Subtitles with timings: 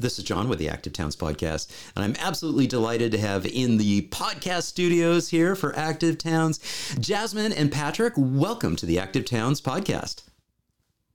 [0.00, 3.76] This is John with the Active Towns podcast, and I'm absolutely delighted to have in
[3.76, 6.58] the podcast studios here for Active Towns
[6.98, 8.14] Jasmine and Patrick.
[8.16, 10.22] Welcome to the Active Towns podcast.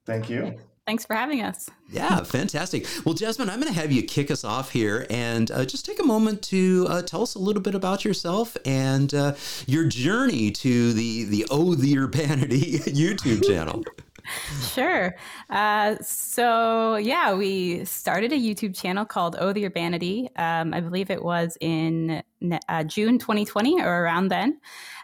[0.05, 0.59] Thank you.
[0.85, 1.67] Thanks for having us.
[1.89, 2.85] Yeah, fantastic.
[3.03, 5.99] Well, Jasmine, I'm going to have you kick us off here and uh, just take
[5.99, 9.33] a moment to uh, tell us a little bit about yourself and uh,
[9.65, 13.83] your journey to the the Oh the Urbanity YouTube channel.
[14.73, 15.15] sure.
[15.49, 20.29] Uh, so yeah, we started a YouTube channel called Oh the Urbanity.
[20.35, 22.23] Um, I believe it was in
[22.69, 24.59] uh, June 2020 or around then.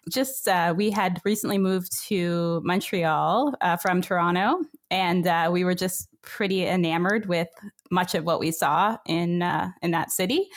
[0.09, 5.75] Just uh, we had recently moved to Montreal uh, from Toronto, and uh, we were
[5.75, 7.49] just pretty enamored with
[7.91, 10.49] much of what we saw in uh, in that city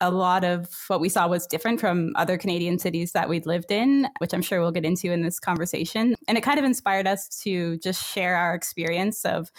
[0.00, 3.72] a lot of what we saw was different from other Canadian cities that we'd lived
[3.72, 6.14] in, which I'm sure we'll get into in this conversation.
[6.28, 9.50] And it kind of inspired us to just share our experience of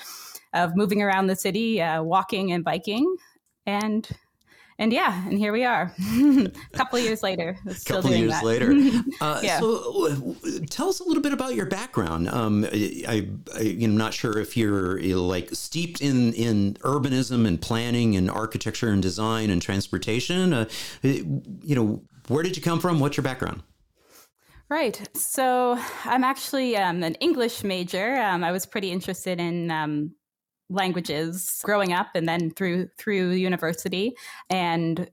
[0.53, 3.15] of moving around the city, uh, walking and biking,
[3.65, 4.09] and
[4.79, 7.57] and yeah, and here we are, a couple years later.
[7.67, 8.45] A couple years that.
[8.45, 8.73] later.
[9.21, 9.59] Uh, yeah.
[9.59, 12.29] So, uh, tell us a little bit about your background.
[12.29, 17.61] Um, I, I, am not sure if you're, you're like steeped in in urbanism and
[17.61, 20.53] planning and architecture and design and transportation.
[20.53, 20.65] Uh,
[21.01, 23.01] you know, where did you come from?
[23.01, 23.61] What's your background?
[24.69, 25.01] Right.
[25.17, 28.15] So I'm actually um, an English major.
[28.17, 30.15] Um, I was pretty interested in um,
[30.69, 34.15] languages growing up and then through through university
[34.49, 35.09] and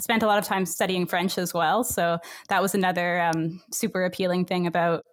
[0.00, 1.84] spent a lot of time studying French as well.
[1.84, 5.04] So that was another um, super appealing thing about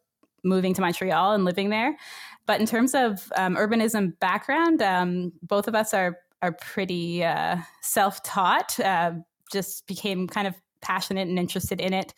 [0.44, 1.96] moving to Montreal and living there.
[2.48, 7.58] But in terms of um, urbanism background, um, both of us are are pretty uh,
[7.82, 8.80] self taught.
[8.80, 9.14] Uh,
[9.52, 12.14] just became kind of passionate and interested in it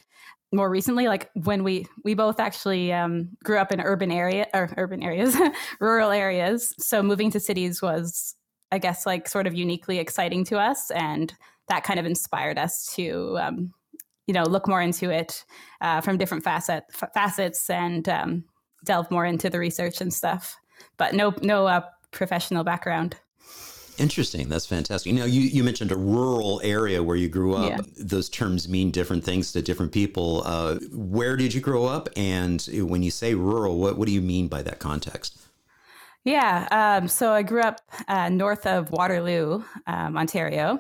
[0.54, 4.74] more recently like when we we both actually um, grew up in urban area or
[4.78, 5.36] urban areas
[5.80, 6.74] rural areas.
[6.78, 8.36] So moving to cities was
[8.72, 11.34] i guess like sort of uniquely exciting to us and
[11.70, 13.74] that kind of inspired us to um,
[14.28, 15.46] you know look more into it
[15.82, 18.44] uh, from different facet, facets and um,
[18.86, 20.56] delve more into the research and stuff.
[20.98, 21.82] But no no uh,
[22.12, 23.16] professional background
[24.00, 24.50] Interesting.
[24.50, 25.14] That's fantastic.
[25.14, 27.70] Now, you, you mentioned a rural area where you grew up.
[27.70, 27.82] Yeah.
[27.98, 30.42] Those terms mean different things to different people.
[30.46, 32.10] Uh, where did you grow up?
[32.16, 35.40] And when you say rural, what, what do you mean by that context?
[36.24, 36.68] Yeah.
[36.72, 40.80] Um, so I grew up uh, north of Waterloo, um, Ontario.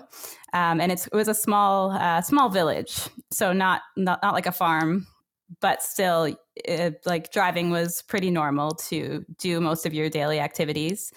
[0.53, 2.99] Um, and it was a small, uh, small village.
[3.31, 5.05] So not, not, not like a farm,
[5.59, 11.11] but still it, like driving was pretty normal to do most of your daily activities.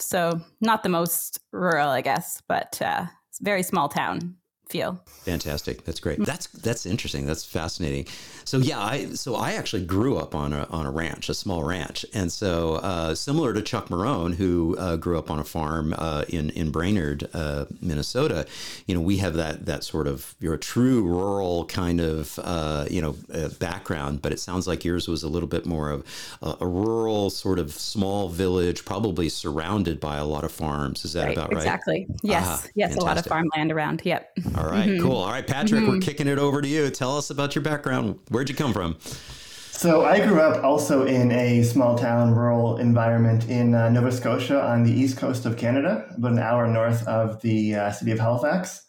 [0.00, 4.36] So not the most rural, I guess, but uh, it's very small town
[4.68, 5.02] feel.
[5.24, 5.84] Fantastic.
[5.84, 6.24] That's great.
[6.24, 7.26] That's that's interesting.
[7.26, 8.06] That's fascinating.
[8.48, 11.64] So yeah, I so I actually grew up on a on a ranch, a small
[11.64, 15.94] ranch, and so uh, similar to Chuck Marohn, who uh, grew up on a farm
[15.98, 18.46] uh, in in Brainerd, uh, Minnesota.
[18.86, 22.86] You know, we have that that sort of you're a true rural kind of uh,
[22.90, 26.06] you know uh, background, but it sounds like yours was a little bit more of
[26.40, 31.04] a, a, rural sort of small village, probably surrounded by a lot of farms.
[31.04, 31.58] Is that right, about right?
[31.58, 32.06] Exactly.
[32.22, 32.46] Yes.
[32.46, 32.68] Uh-huh.
[32.74, 32.94] Yes.
[32.94, 33.02] Fantastic.
[33.02, 34.00] A lot of farmland around.
[34.06, 34.38] Yep.
[34.56, 35.02] All right, mm-hmm.
[35.02, 35.16] cool.
[35.16, 35.90] All right, Patrick, mm-hmm.
[35.90, 36.88] we're kicking it over to you.
[36.88, 38.18] Tell us about your background.
[38.38, 38.96] Where'd you come from?
[39.00, 44.62] So I grew up also in a small town, rural environment in uh, Nova Scotia
[44.62, 48.20] on the east coast of Canada, about an hour north of the uh, city of
[48.20, 48.86] Halifax.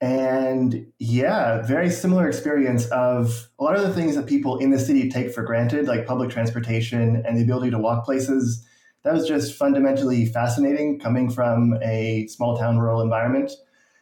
[0.00, 4.78] And yeah, very similar experience of a lot of the things that people in the
[4.80, 8.66] city take for granted, like public transportation and the ability to walk places.
[9.04, 13.52] That was just fundamentally fascinating coming from a small town, rural environment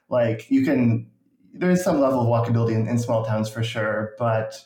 [0.09, 1.11] like you can
[1.53, 4.65] there is some level of walkability in, in small towns for sure, but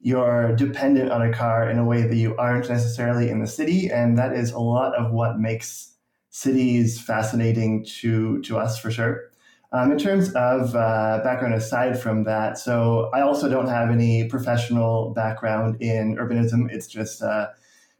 [0.00, 3.90] you're dependent on a car in a way that you aren't necessarily in the city,
[3.90, 5.94] and that is a lot of what makes
[6.30, 9.30] cities fascinating to to us for sure.
[9.72, 14.24] Um, in terms of uh, background aside from that, so I also don't have any
[14.24, 16.70] professional background in urbanism.
[16.72, 17.48] It's just uh,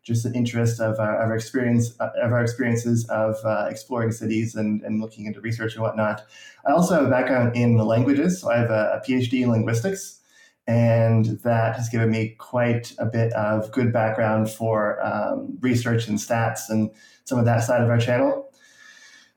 [0.03, 4.55] just an interest of our, of our experience of our experiences of uh, exploring cities
[4.55, 6.25] and, and looking into research and whatnot.
[6.67, 10.20] I also have a background in languages, so I have a, a PhD in linguistics,
[10.71, 16.17] and that has given me quite a bit of good background for um, research and
[16.17, 16.93] stats and
[17.25, 18.49] some of that side of our channel.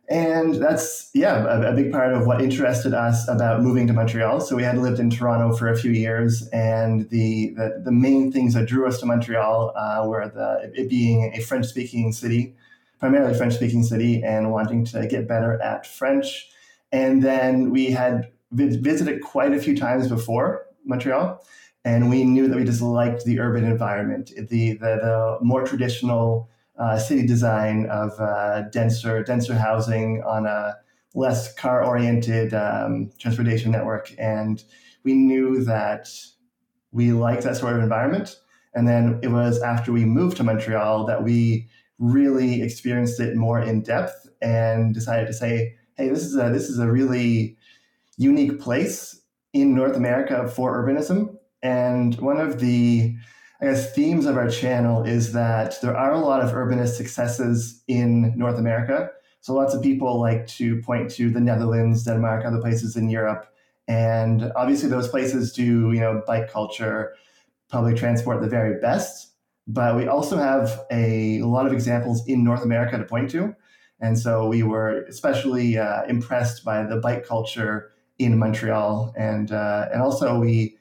[0.09, 4.41] And that's, yeah, a, a, big part of what interested us about moving to Montreal.
[4.41, 8.31] So we had lived in Toronto for a few years, and the, the, the main
[8.31, 12.53] things that drew us to Montreal uh, were the, it being a French speaking city,
[12.99, 16.47] primarily French speaking city, and wanting to get better at French.
[16.91, 21.43] And then we had visited quite a few times before Montreal,
[21.85, 26.49] and we knew that we just liked the urban environment, the, the, the more traditional
[26.79, 30.75] uh, city design of uh, denser denser housing on a
[31.13, 34.13] less car oriented um, transportation network.
[34.17, 34.63] And
[35.03, 36.07] we knew that
[36.91, 38.35] we liked that sort of environment.
[38.73, 41.69] And then it was after we moved to Montreal that we
[41.99, 46.69] really experienced it more in depth and decided to say, hey, this is a this
[46.69, 47.55] is a really
[48.17, 49.21] unique place
[49.53, 51.37] in North America for urbanism.
[51.61, 53.15] And one of the
[53.63, 57.81] I guess themes of our channel is that there are a lot of urbanist successes
[57.87, 59.09] in North America.
[59.39, 63.45] So lots of people like to point to the Netherlands, Denmark, other places in Europe.
[63.87, 67.13] And obviously those places do, you know, bike culture,
[67.69, 69.29] public transport the very best.
[69.65, 73.55] But we also have a, a lot of examples in North America to point to.
[74.01, 79.13] And so we were especially uh, impressed by the bike culture in Montreal.
[79.17, 80.77] And, uh, and also we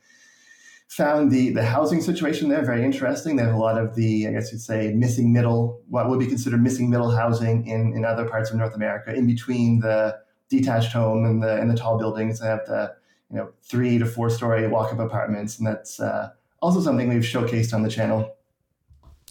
[0.89, 3.37] found the, the housing situation there very interesting.
[3.37, 6.27] They have a lot of the, I guess you'd say, missing middle, what would be
[6.27, 10.19] considered missing middle housing in, in other parts of North America, in between the
[10.51, 12.41] detached home and the, and the tall buildings.
[12.41, 12.95] They have the,
[13.31, 15.57] you know, three to four story walk up apartments.
[15.57, 16.29] And that's uh,
[16.61, 18.37] also something we've showcased on the channel.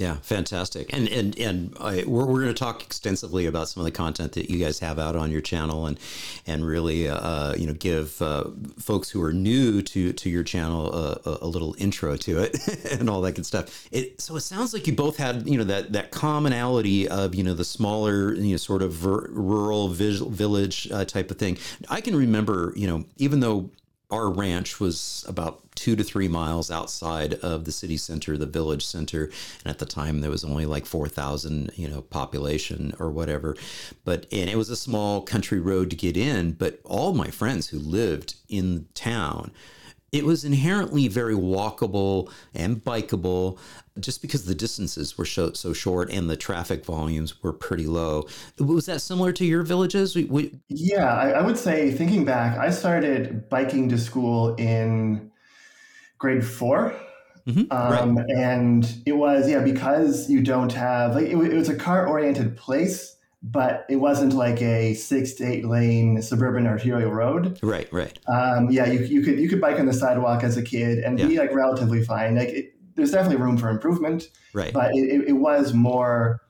[0.01, 0.91] Yeah, fantastic.
[0.91, 4.31] And and and I, we're, we're going to talk extensively about some of the content
[4.31, 5.99] that you guys have out on your channel, and
[6.47, 8.45] and really uh, you know give uh,
[8.79, 12.57] folks who are new to to your channel a, a little intro to it
[12.99, 13.87] and all that good stuff.
[13.91, 17.43] It, so it sounds like you both had you know that that commonality of you
[17.43, 21.59] know the smaller you know sort of ver- rural village uh, type of thing.
[21.89, 23.69] I can remember you know even though
[24.11, 28.85] our ranch was about two to three miles outside of the city center, the village
[28.85, 29.25] center.
[29.63, 33.55] And at the time, there was only like 4,000, you know, population or whatever.
[34.03, 36.51] But, and it was a small country road to get in.
[36.51, 39.51] But all my friends who lived in town,
[40.11, 43.57] it was inherently very walkable and bikeable
[43.99, 48.25] just because the distances were so, so short and the traffic volumes were pretty low.
[48.59, 50.15] Was that similar to your villages?
[50.15, 50.59] We, we...
[50.69, 55.31] Yeah, I, I, would say thinking back, I started biking to school in
[56.17, 56.95] grade 4
[57.47, 58.29] mm-hmm, um, right.
[58.29, 62.55] And it was, yeah, because you don't have, like, it, it was a car oriented
[62.55, 67.57] place but it wasn't like a six to eight lane suburban arterial road.
[67.63, 68.19] Right, right.
[68.27, 71.17] Um, yeah, you, you could you could bike on the sidewalk as a kid and
[71.17, 71.25] yeah.
[71.25, 72.35] be like relatively fine.
[72.35, 74.23] Like it, there's definitely room for improvement.
[74.53, 74.73] Right.
[74.73, 76.41] But it, it was more.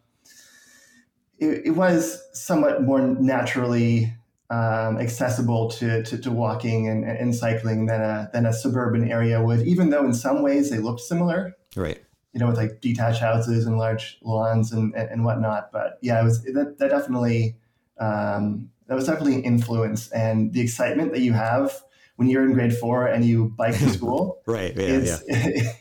[1.39, 4.13] It, it, was somewhat more naturally
[4.51, 9.41] um, accessible to, to, to walking and, and cycling than a than a suburban area
[9.43, 11.55] would, even though in some ways they looked similar.
[11.75, 11.99] Right
[12.33, 15.69] you know, with like detached houses and large lawns and, and, whatnot.
[15.71, 17.57] But yeah, it was that, that definitely
[17.99, 21.81] um, that was definitely an influence and the excitement that you have
[22.15, 24.41] when you're in grade four and you bike to school.
[24.45, 24.75] right.
[24.75, 25.17] Yeah.
[25.27, 25.73] yeah.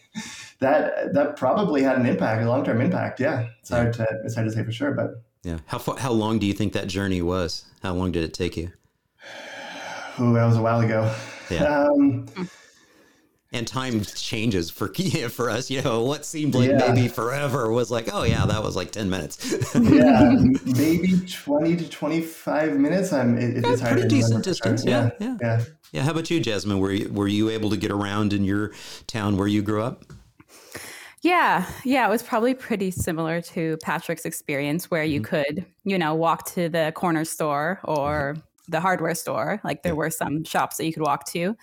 [0.60, 3.20] that that probably had an impact, a long term impact.
[3.20, 3.48] Yeah.
[3.60, 3.76] It's yeah.
[3.76, 5.58] hard to it's hard to say for sure, but yeah.
[5.66, 7.64] How far, how long do you think that journey was?
[7.82, 8.72] How long did it take you?
[10.18, 11.14] Oh, that was a while ago.
[11.48, 11.88] Yeah.
[11.88, 12.28] Um,
[13.52, 14.92] and time changes for
[15.30, 15.70] for us.
[15.70, 16.92] You know, what seemed like yeah.
[16.92, 19.54] maybe forever was like, oh yeah, that was like ten minutes.
[19.74, 23.12] yeah, maybe twenty to twenty five minutes.
[23.12, 23.38] I'm.
[23.38, 24.84] It, it's pretty decent distance.
[24.84, 26.02] Yeah, yeah, yeah, yeah.
[26.02, 26.78] How about you, Jasmine?
[26.78, 28.72] Were you were you able to get around in your
[29.06, 30.04] town where you grew up?
[31.22, 35.36] Yeah, yeah, it was probably pretty similar to Patrick's experience, where you mm-hmm.
[35.36, 38.34] could, you know, walk to the corner store or.
[38.34, 39.60] Mm-hmm the hardware store.
[39.64, 41.56] Like there were some shops that you could walk to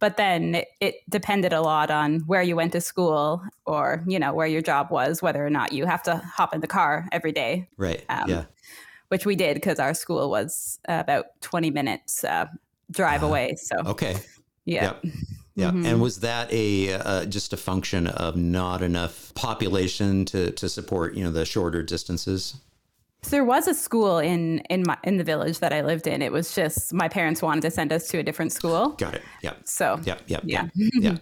[0.00, 4.18] but then it, it, depended a lot on where you went to school or you
[4.18, 7.06] know where your job was whether or not you have to hop in the car
[7.12, 8.44] every day right um, yeah
[9.08, 12.46] which we did because our school was about 20 minutes uh,
[12.90, 14.16] drive uh, away so okay
[14.64, 15.14] yeah yep.
[15.60, 15.86] Yeah, mm-hmm.
[15.86, 21.14] and was that a uh, just a function of not enough population to to support
[21.14, 22.56] you know the shorter distances?
[23.22, 26.22] So there was a school in in my in the village that I lived in.
[26.22, 28.90] It was just my parents wanted to send us to a different school.
[28.90, 29.22] Got it.
[29.42, 29.54] Yeah.
[29.64, 30.00] So.
[30.04, 30.18] Yeah.
[30.26, 30.40] Yeah.
[30.44, 30.68] Yeah.
[31.00, 31.16] Yeah.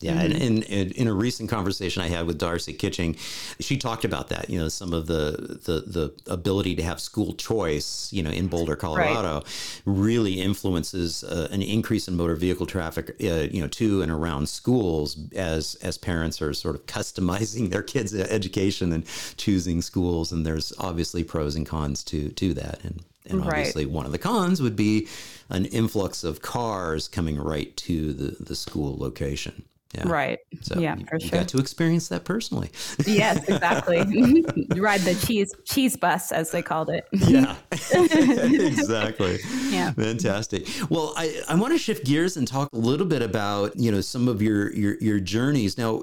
[0.00, 0.20] Yeah.
[0.20, 3.16] And in, in, in a recent conversation I had with Darcy Kitching,
[3.60, 4.50] she talked about that.
[4.50, 8.12] You know, some of the the the ability to have school choice.
[8.12, 9.82] You know, in Boulder, Colorado, right.
[9.84, 13.10] really influences uh, an increase in motor vehicle traffic.
[13.22, 17.82] Uh, you know, to and around schools as as parents are sort of customizing their
[17.82, 19.04] kids' education and
[19.36, 20.32] choosing schools.
[20.32, 23.92] And there's obviously pros pros and cons to to that and and obviously right.
[23.92, 25.08] one of the cons would be
[25.48, 30.08] an influx of cars coming right to the the school location yeah.
[30.08, 30.38] Right.
[30.62, 31.40] So yeah, you, for you sure.
[31.40, 32.70] got to experience that personally.
[33.06, 33.98] yes, exactly.
[34.80, 37.06] ride the cheese cheese bus, as they called it.
[37.12, 37.56] yeah,
[37.92, 39.38] exactly.
[39.68, 40.66] Yeah, fantastic.
[40.88, 44.00] Well, I, I want to shift gears and talk a little bit about you know
[44.00, 45.76] some of your your your journeys.
[45.76, 46.00] Now,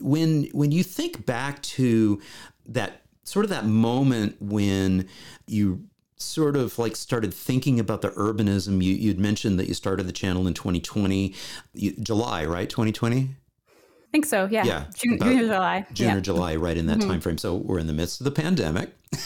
[0.00, 2.20] when when you think back to
[2.66, 5.08] that sort of that moment when
[5.46, 5.84] you
[6.16, 8.82] sort of like started thinking about the urbanism?
[8.82, 11.34] You, you'd mentioned that you started the channel in 2020,
[11.74, 12.68] you, July, right?
[12.68, 13.28] 2020?
[13.28, 14.46] I think so.
[14.50, 14.64] Yeah.
[14.64, 14.84] Yeah.
[14.94, 15.86] June, June or July.
[15.92, 16.16] June yeah.
[16.16, 17.10] or July, right in that mm-hmm.
[17.10, 17.38] time frame.
[17.38, 18.90] So we're in the midst of the pandemic.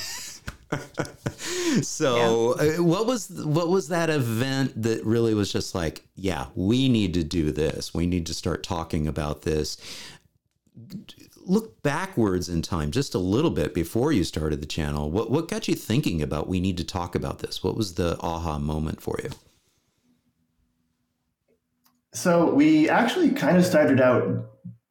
[1.83, 2.79] so yeah.
[2.79, 7.15] uh, what was what was that event that really was just like yeah we need
[7.15, 9.76] to do this we need to start talking about this
[11.47, 15.11] look backwards in time just a little bit before you started the channel.
[15.11, 17.62] What what got you thinking about we need to talk about this?
[17.62, 19.31] What was the aha moment for you?
[22.12, 24.47] So we actually kind of started out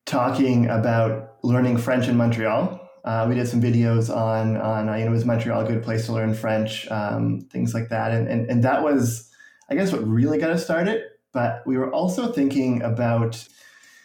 [0.05, 2.81] talking about learning french in montreal.
[3.05, 6.07] Uh, we did some videos on on uh, you know is Montreal a good place
[6.07, 9.31] to learn French, um, things like that, and, and and that was
[9.69, 11.03] I guess what really got us started.
[11.31, 13.47] But we were also thinking about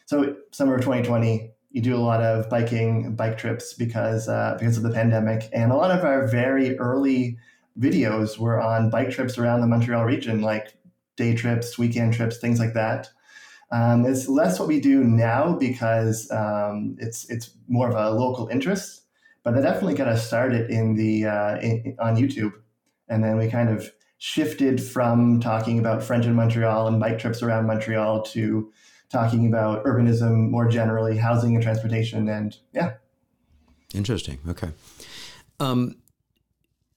[0.05, 1.50] so summer of 2020.
[1.71, 5.71] You do a lot of biking, bike trips because uh, because of the pandemic, and
[5.71, 7.39] a lot of our very early
[7.79, 10.75] videos were on bike trips around the Montreal region, like
[11.17, 13.09] day trips, weekend trips, things like that.
[13.73, 18.49] Um, it's less what we do now because um, it's it's more of a local
[18.49, 19.03] interest,
[19.45, 22.53] but that definitely got us started in the uh, in, on YouTube,
[23.09, 27.43] and then we kind of shifted from talking about French in Montreal and bike trips
[27.43, 28.71] around Montreal to
[29.11, 32.95] talking about urbanism more generally, housing and transportation, and yeah.
[33.95, 34.39] Interesting.
[34.49, 34.71] Okay.
[35.59, 35.97] Um,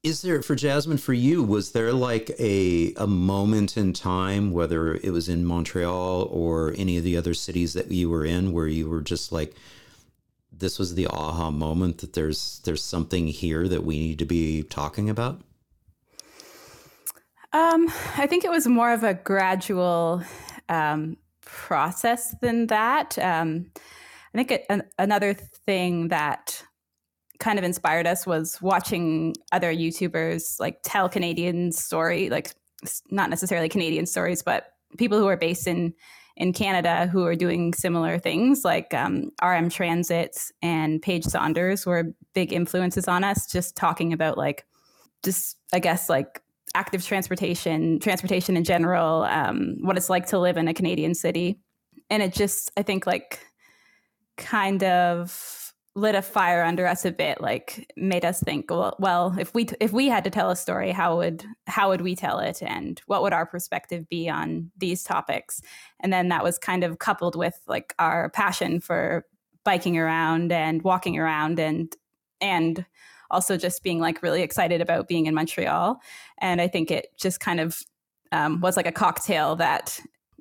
[0.04, 4.96] is there for Jasmine for you was there like a a moment in time whether
[4.96, 8.68] it was in Montreal or any of the other cities that you were in where
[8.68, 9.56] you were just like
[10.52, 14.64] this was the aha moment that there's there's something here that we need to be
[14.64, 15.42] talking about?
[17.54, 20.24] Um, I think it was more of a gradual
[20.70, 23.18] um, process than that.
[23.20, 23.72] Um,
[24.34, 26.64] I think it, an, another thing that
[27.40, 32.54] kind of inspired us was watching other YouTubers like tell Canadian story, like
[33.12, 35.94] not necessarily Canadian stories, but people who are based in
[36.36, 42.16] in Canada who are doing similar things, like um, RM Transits and Paige Saunders were
[42.34, 43.46] big influences on us.
[43.46, 44.66] Just talking about like,
[45.24, 46.42] just I guess like
[46.76, 51.60] active transportation, transportation in general, um, what it's like to live in a Canadian city,
[52.10, 53.40] and it just I think like
[54.38, 59.36] kind of lit a fire under us a bit like made us think well, well
[59.38, 62.40] if we if we had to tell a story how would how would we tell
[62.40, 62.62] it?
[62.64, 65.62] And what would our perspective be on these topics?
[66.00, 69.26] And then that was kind of coupled with like our passion for
[69.64, 71.96] biking around and walking around and
[72.42, 72.86] and
[73.34, 76.00] also just being like really excited about being in Montreal
[76.40, 77.82] and I think it just kind of
[78.32, 80.00] um, was like a cocktail that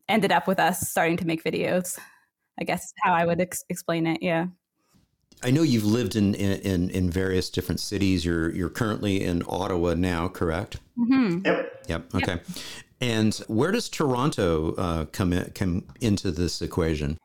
[0.09, 1.99] ended up with us starting to make videos
[2.61, 4.47] I guess how I would ex- explain it yeah
[5.45, 8.25] I know you've lived in, in, in various different cities.
[8.25, 10.79] You're you're currently in Ottawa now, correct?
[10.97, 11.45] Mm-hmm.
[11.45, 11.85] Yep.
[11.89, 12.15] Yep.
[12.15, 12.33] Okay.
[12.33, 12.47] Yep.
[13.01, 17.19] And where does Toronto uh, come in, come into this equation?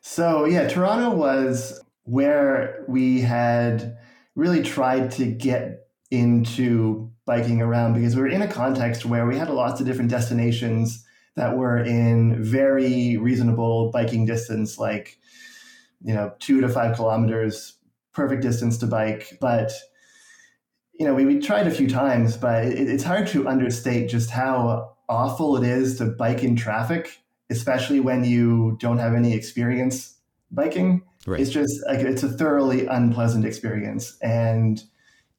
[0.00, 3.96] So yeah, Toronto was where we had
[4.34, 9.36] really tried to get into biking around because we were in a context where we
[9.36, 11.04] had lots of different destinations
[11.36, 15.18] that were in very reasonable biking distance, like
[16.04, 17.76] you know, two to five kilometers,
[18.12, 19.38] perfect distance to bike.
[19.40, 19.72] But,
[20.92, 24.30] you know, we, we tried a few times, but it, it's hard to understate just
[24.30, 30.18] how awful it is to bike in traffic, especially when you don't have any experience
[30.50, 31.02] biking.
[31.26, 31.40] Right.
[31.40, 34.18] It's just like it's a thoroughly unpleasant experience.
[34.22, 34.82] And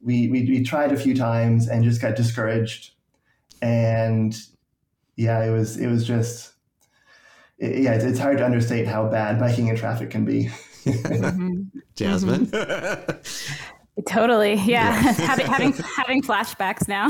[0.01, 2.91] we, we, we tried a few times and just got discouraged.
[3.61, 4.35] And
[5.15, 6.53] yeah, it was, it was just,
[7.59, 10.49] yeah, it's, it's hard to understate how bad biking in traffic can be.
[10.85, 11.79] mm-hmm.
[11.95, 12.47] Jasmine.
[12.47, 13.61] Mm-hmm.
[14.07, 14.65] Totally, yeah.
[14.65, 15.11] yeah.
[15.13, 17.07] having having having flashbacks now.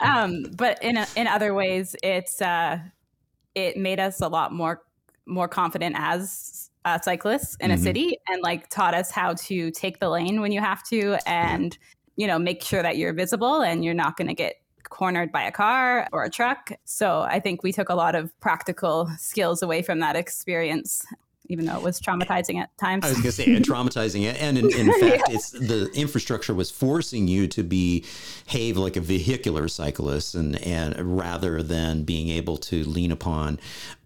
[0.00, 2.78] um, but in a, in other ways, it's uh,
[3.54, 4.82] it made us a lot more
[5.26, 7.80] more confident as uh, cyclists in mm-hmm.
[7.80, 11.16] a city, and like taught us how to take the lane when you have to,
[11.26, 11.78] and
[12.16, 14.56] you know make sure that you're visible and you're not going to get
[14.90, 16.70] cornered by a car or a truck.
[16.84, 21.04] So I think we took a lot of practical skills away from that experience
[21.46, 23.04] even though it was traumatizing at times.
[23.04, 25.34] I was going to say traumatizing it, and in, in fact, yeah.
[25.34, 31.62] it's the infrastructure was forcing you to behave like a vehicular cyclist, and and rather
[31.62, 33.58] than being able to lean upon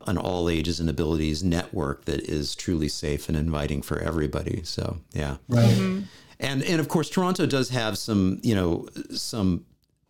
[0.07, 4.63] an all ages and abilities network that is truly safe and inviting for everybody.
[4.65, 5.67] So yeah, right.
[5.67, 6.03] Mm-hmm.
[6.41, 9.65] And and of course, Toronto does have some you know some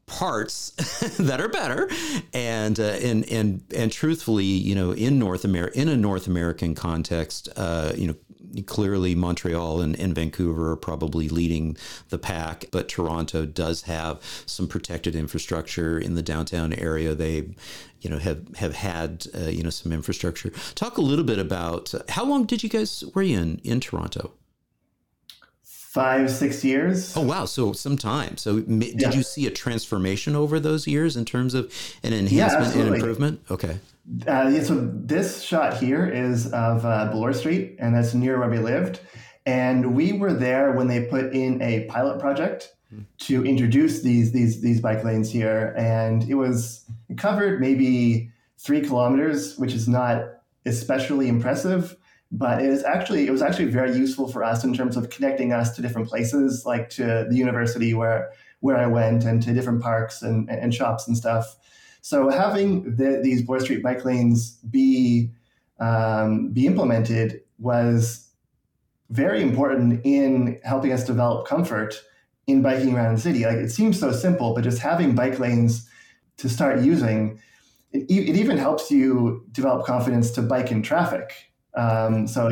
[0.09, 0.71] parts
[1.19, 1.89] that are better
[2.33, 6.75] and uh, and and and truthfully you know in north america in a north american
[6.75, 8.15] context uh, you know
[8.67, 11.77] clearly Montreal and, and, Vancouver are probably leading
[12.09, 17.15] the pack, but Toronto does have some protected infrastructure in the downtown area.
[17.15, 17.51] They,
[18.01, 20.51] you know, have have had uh, you know some infrastructure.
[20.75, 24.33] Talk a little bit about how long did you guys were you in in Toronto?
[25.93, 27.17] Five six years.
[27.17, 27.47] Oh wow!
[27.47, 28.37] So some time.
[28.37, 29.11] So did yeah.
[29.11, 33.41] you see a transformation over those years in terms of an enhancement yeah, and improvement?
[33.51, 33.79] Okay.
[34.27, 38.51] Uh, yeah, so this shot here is of uh, Bloor Street, and that's near where
[38.51, 39.01] we lived.
[39.47, 42.75] And we were there when they put in a pilot project
[43.21, 48.83] to introduce these these these bike lanes here, and it was it covered maybe three
[48.83, 50.25] kilometers, which is not
[50.67, 51.97] especially impressive,
[52.31, 55.53] but it is actually it was actually very useful for us in terms of connecting
[55.53, 58.31] us to different places, like to the university where
[58.61, 61.57] where I went, and to different parks and, and shops and stuff.
[62.01, 65.31] So having the, these Bloor Street bike lanes be
[65.81, 68.29] um, be implemented was
[69.11, 72.03] very important in helping us develop comfort
[72.47, 73.45] in biking around the city.
[73.45, 75.89] Like it seems so simple, but just having bike lanes
[76.39, 77.41] to start using,
[77.93, 81.48] it, it even helps you develop confidence to bike in traffic.
[81.79, 82.51] Um, so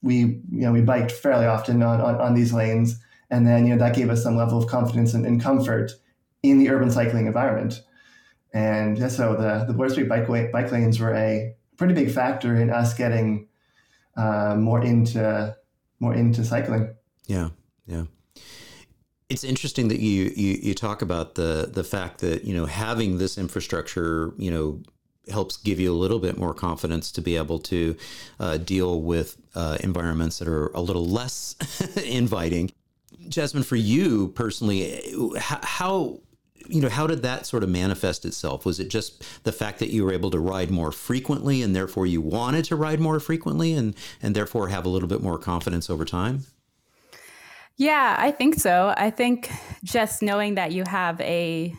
[0.00, 2.98] we, you know, we biked fairly often on, on, on, these lanes,
[3.30, 5.92] and then you know that gave us some level of confidence and, and comfort
[6.42, 7.82] in the urban cycling environment.
[8.54, 12.56] And so the, the Bloor Street bike, way, bike lanes were a pretty big factor
[12.56, 13.46] in us getting
[14.16, 15.54] uh, more into
[16.00, 16.94] more into cycling.
[17.26, 17.50] Yeah,
[17.86, 18.04] yeah.
[19.28, 23.18] It's interesting that you, you you talk about the the fact that you know having
[23.18, 24.82] this infrastructure, you know,
[25.30, 27.96] helps give you a little bit more confidence to be able to
[28.40, 31.56] uh, deal with uh, environments that are a little less
[32.04, 32.72] inviting.
[33.28, 35.00] Jasmine, for you personally,
[35.38, 36.20] how
[36.68, 38.64] you know, how did that sort of manifest itself?
[38.64, 42.06] Was it just the fact that you were able to ride more frequently and therefore
[42.06, 45.90] you wanted to ride more frequently and, and therefore have a little bit more confidence
[45.90, 46.44] over time?
[47.76, 48.94] Yeah, I think so.
[48.96, 49.50] I think
[49.82, 51.74] just knowing that you have a,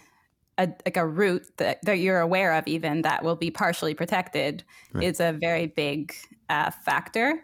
[0.57, 4.63] a like a route that, that you're aware of even that will be partially protected
[4.93, 5.03] right.
[5.03, 6.13] is a very big
[6.49, 7.43] uh, factor.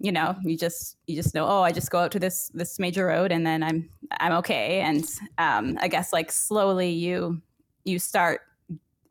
[0.00, 2.78] You know you just you just know oh i just go out to this this
[2.78, 4.80] major road and then i'm i'm okay.
[4.80, 5.04] And
[5.38, 7.40] um, i guess like slowly you
[7.84, 8.40] you start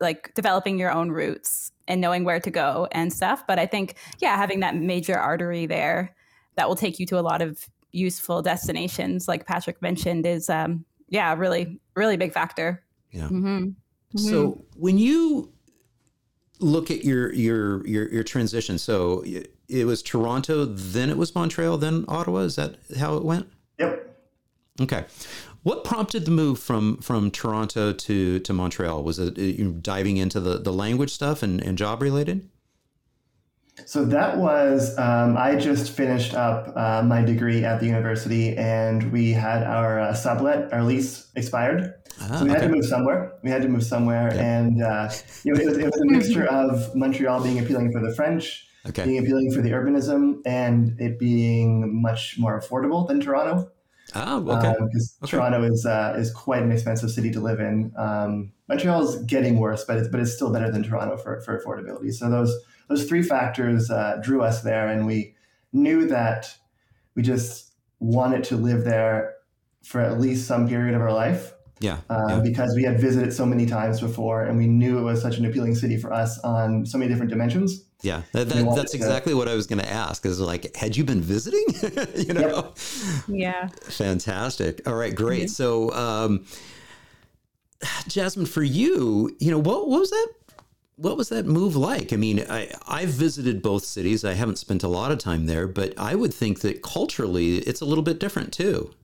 [0.00, 3.44] like developing your own routes and knowing where to go and stuff.
[3.46, 6.14] But i think yeah having that major artery there
[6.56, 10.84] that will take you to a lot of useful destinations like patrick mentioned is um
[11.08, 12.82] yeah really really big factor
[13.14, 13.46] yeah mm-hmm.
[13.46, 14.18] Mm-hmm.
[14.18, 15.52] so when you
[16.60, 19.24] look at your your your, your transition so
[19.68, 22.40] it was Toronto, then it was Montreal, then Ottawa.
[22.40, 23.48] Is that how it went?
[23.78, 24.16] Yep.
[24.80, 25.04] Okay.
[25.62, 29.02] What prompted the move from from Toronto to to Montreal?
[29.02, 32.48] Was it you diving into the the language stuff and, and job related?
[33.86, 39.10] So that was um, I just finished up uh, my degree at the university, and
[39.10, 41.94] we had our uh, sublet, our lease expired.
[42.20, 42.60] Ah, so we okay.
[42.60, 43.32] had to move somewhere.
[43.42, 45.10] We had to move somewhere, and uh,
[45.42, 48.66] you know, it was, it was a mixture of Montreal being appealing for the French,
[48.86, 49.04] okay.
[49.04, 53.70] being appealing for the urbanism and it being much more affordable than Toronto.
[54.14, 54.74] Oh, okay.
[54.80, 55.30] Because um, okay.
[55.30, 57.92] Toronto is uh, is quite an expensive city to live in.
[57.96, 61.60] Um, Montreal is getting worse, but it's but it's still better than Toronto for, for
[61.60, 62.12] affordability.
[62.12, 62.54] So those
[62.88, 65.34] those three factors uh, drew us there, and we
[65.72, 66.54] knew that
[67.14, 69.34] we just wanted to live there
[69.82, 71.53] for at least some period of our life.
[71.80, 75.02] Yeah, uh, yeah, Because we had visited so many times before, and we knew it
[75.02, 77.84] was such an appealing city for us on so many different dimensions.
[78.00, 80.24] Yeah, that, that, that's exactly what I was going to ask.
[80.26, 81.64] Is like, had you been visiting?
[82.14, 82.40] you know.
[82.40, 82.78] Yep.
[83.28, 83.68] Yeah.
[83.68, 84.86] Fantastic.
[84.86, 85.44] All right, great.
[85.44, 85.48] Mm-hmm.
[85.48, 86.44] So, um,
[88.06, 90.28] Jasmine, for you, you know, what, what was that?
[90.96, 92.12] What was that move like?
[92.12, 94.24] I mean, I, I've visited both cities.
[94.24, 97.80] I haven't spent a lot of time there, but I would think that culturally it's
[97.80, 98.94] a little bit different too.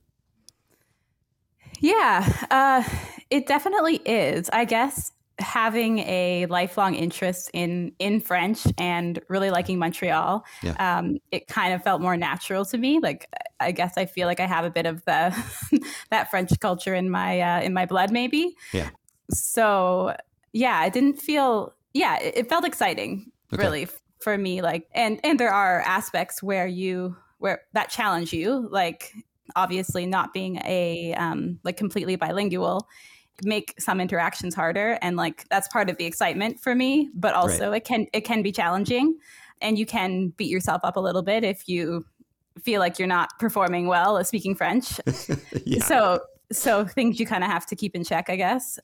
[1.81, 2.83] Yeah, uh,
[3.29, 4.49] it definitely is.
[4.53, 10.99] I guess having a lifelong interest in in French and really liking Montreal, yeah.
[10.99, 12.99] um, it kind of felt more natural to me.
[12.99, 13.27] Like
[13.59, 15.35] I guess I feel like I have a bit of the
[16.11, 18.55] that French culture in my uh, in my blood, maybe.
[18.71, 18.89] Yeah.
[19.31, 20.15] So
[20.53, 21.73] yeah, it didn't feel.
[21.93, 23.61] Yeah, it, it felt exciting, okay.
[23.63, 23.87] really,
[24.21, 24.61] for me.
[24.61, 29.11] Like, and and there are aspects where you where that challenge you, like
[29.55, 32.87] obviously not being a um, like completely bilingual
[33.43, 37.71] make some interactions harder and like that's part of the excitement for me but also
[37.71, 37.77] right.
[37.77, 39.17] it can it can be challenging
[39.61, 42.05] and you can beat yourself up a little bit if you
[42.61, 44.99] feel like you're not performing well at speaking french
[45.65, 45.83] yeah.
[45.83, 46.19] so
[46.51, 48.77] so things you kind of have to keep in check i guess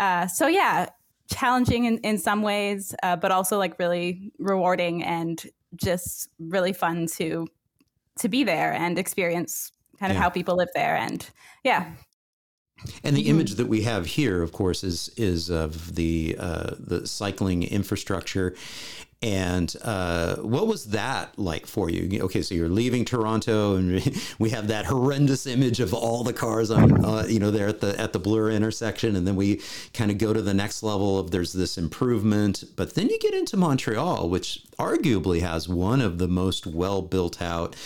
[0.00, 0.86] uh, so yeah
[1.28, 7.06] challenging in, in some ways uh, but also like really rewarding and just really fun
[7.06, 7.46] to
[8.18, 10.22] to be there and experience kind of Yeah.
[10.24, 10.96] how people live there.
[10.96, 11.24] And
[11.64, 11.92] yeah,
[13.04, 13.28] And the Mhm.
[13.28, 18.54] image that we have here, of course, is is of the uh, the cycling infrastructure.
[19.24, 22.20] And uh, what was that like for you?
[22.24, 24.02] Okay, so you're leaving Toronto, and
[24.40, 27.80] we have that horrendous image of all the cars on, uh, you know, there at
[27.80, 29.60] the at the Bloor intersection, and then we
[29.94, 33.32] kind of go to the next level of there's this improvement, but then you get
[33.34, 37.76] into Montreal, which arguably has one of the most well built out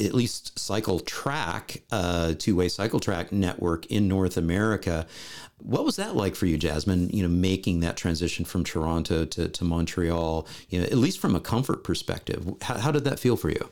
[0.00, 5.06] at least cycle track, uh, two way cycle track network in North America.
[5.58, 7.08] What was that like for you, Jasmine?
[7.10, 11.34] You know, making that transition from Toronto to, to Montreal, you know, at least from
[11.34, 12.46] a comfort perspective.
[12.62, 13.70] How, how did that feel for you?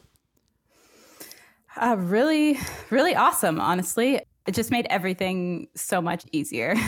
[1.77, 2.59] uh, really,
[2.91, 4.21] really awesome, honestly.
[4.47, 6.75] It just made everything so much easier.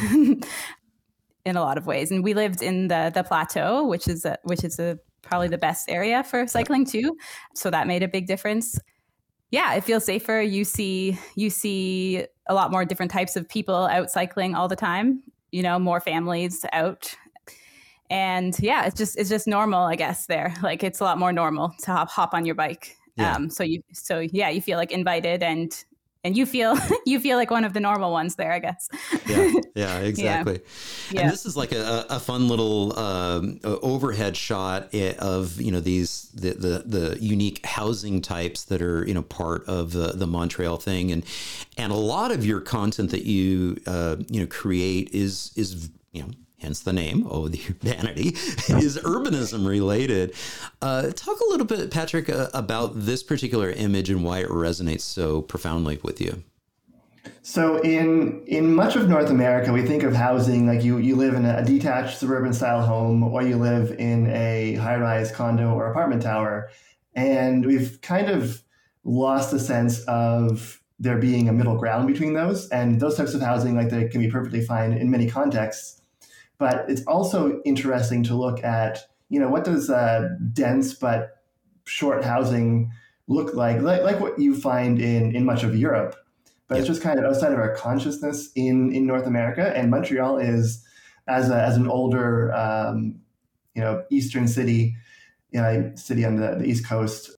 [1.45, 4.37] in a lot of ways, and we lived in the the plateau, which is a,
[4.43, 7.17] which is a, probably the best area for cycling too.
[7.55, 8.79] So that made a big difference.
[9.57, 10.43] Yeah, it feels safer.
[10.43, 14.77] You see you see a lot more different types of people out cycling all the
[14.77, 15.23] time.
[15.51, 17.15] You know, more families out.
[18.11, 20.27] And yeah, it's just it's just normal, I guess.
[20.27, 22.99] There, like it's a lot more normal to hop hop on your bike.
[23.17, 23.35] Yeah.
[23.35, 25.73] Um, so you so yeah, you feel like invited and
[26.27, 28.89] and you feel you feel like one of the normal ones there, I guess.
[29.27, 30.61] Yeah, yeah, exactly.
[31.11, 31.23] Yeah.
[31.23, 35.81] And this is like a, a fun little um, uh, overhead shot of you know
[35.81, 40.27] these the, the the unique housing types that are you know part of the, the
[40.27, 41.25] Montreal thing, and
[41.79, 46.23] and a lot of your content that you uh, you know create is is you
[46.23, 46.31] know.
[46.59, 48.29] Hence the name, oh, the urbanity
[48.69, 50.35] is urbanism related.
[50.81, 55.03] Uh, talk a little bit, Patrick, uh, about this particular image and why it resonates
[55.03, 56.43] so profoundly with you.
[57.43, 61.35] So in in much of North America, we think of housing like you you live
[61.35, 65.91] in a detached suburban style home, or you live in a high rise condo or
[65.91, 66.71] apartment tower,
[67.15, 68.63] and we've kind of
[69.05, 72.69] lost the sense of there being a middle ground between those.
[72.71, 75.96] And those types of housing, like they can be perfectly fine in many contexts,
[76.59, 81.43] but it's also interesting to look at you know what does uh, dense but
[81.85, 82.91] short housing
[83.29, 86.17] look like, like like what you find in in much of Europe
[86.69, 89.73] but it's just kind of outside of our consciousness in in North America.
[89.77, 90.85] And Montreal is,
[91.29, 93.21] as a, as an older, um,
[93.75, 94.97] you know, eastern city,
[95.53, 97.31] you know, city on the, the east coast,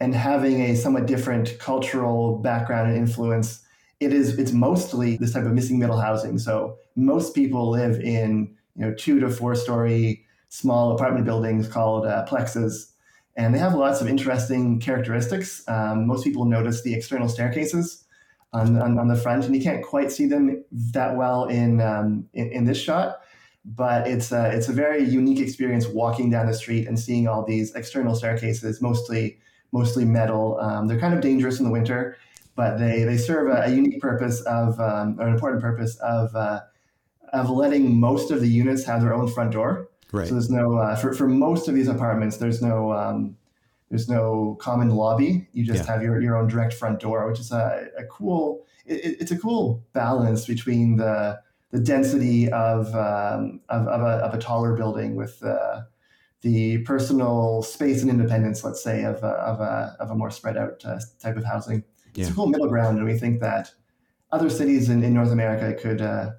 [0.00, 3.62] and having a somewhat different cultural background and influence,
[4.00, 6.38] it is it's mostly this type of missing middle housing.
[6.38, 12.06] So most people live in you know two to four story small apartment buildings called
[12.06, 12.90] uh, plexes.
[13.36, 15.66] And they have lots of interesting characteristics.
[15.68, 18.04] Um, most people notice the external staircases
[18.52, 22.28] on, on, on the front, and you can't quite see them that well in um,
[22.34, 23.20] in, in this shot.
[23.64, 27.44] But it's a, it's a very unique experience walking down the street and seeing all
[27.44, 29.38] these external staircases, mostly
[29.72, 30.58] mostly metal.
[30.60, 32.16] Um, they're kind of dangerous in the winter,
[32.56, 36.34] but they, they serve a, a unique purpose of um, or an important purpose of
[36.34, 36.60] uh,
[37.32, 39.88] of letting most of the units have their own front door.
[40.12, 40.26] Right.
[40.26, 43.36] So there's no uh, for for most of these apartments, there's no um,
[43.90, 45.48] there's no common lobby.
[45.52, 45.92] You just Yeah.
[45.92, 48.64] have your, your own direct front door, which is a, a cool.
[48.86, 51.40] It, it's a cool balance between the
[51.70, 55.82] the density of um, of, of, a, of a taller building with uh,
[56.42, 60.56] the personal space and independence, let's say, of a, of a, of a more spread
[60.56, 61.84] out uh, type of housing.
[62.16, 63.70] It's a cool middle ground, and we think that
[64.32, 66.30] other cities in, in North America could uh,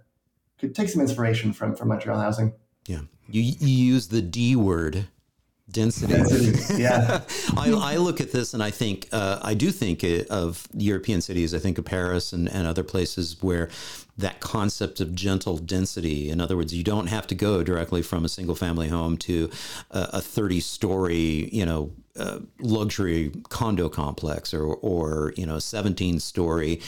[0.62, 2.54] could take some inspiration from from Montreal housing.
[2.88, 3.02] Yeah.
[3.30, 5.08] You, you use the D word,
[5.70, 6.14] density.
[6.14, 7.22] Density, yeah.
[7.58, 11.54] I, I look at this and I think, uh, I do think of European cities.
[11.54, 13.70] I think of Paris and, and other places where
[14.18, 18.26] that concept of gentle density, in other words, you don't have to go directly from
[18.26, 19.50] a single family home to
[19.92, 26.20] a, a 30 story, you know, uh, luxury condo complex or, or, you know, 17
[26.20, 26.82] story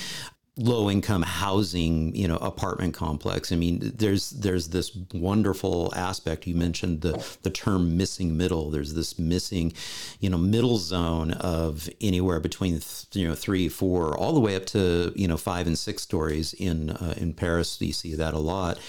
[0.55, 3.51] low income housing you know apartment complex.
[3.51, 6.45] I mean there's there's this wonderful aspect.
[6.45, 8.69] You mentioned the the term missing middle.
[8.69, 9.73] There's this missing
[10.19, 14.55] you know middle zone of anywhere between th- you know 3 4 all the way
[14.55, 17.81] up to you know 5 and 6 stories in uh, in Paris.
[17.81, 18.79] You see that a lot.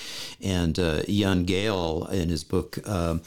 [0.42, 3.22] And uh, Jan Gehl in his book um,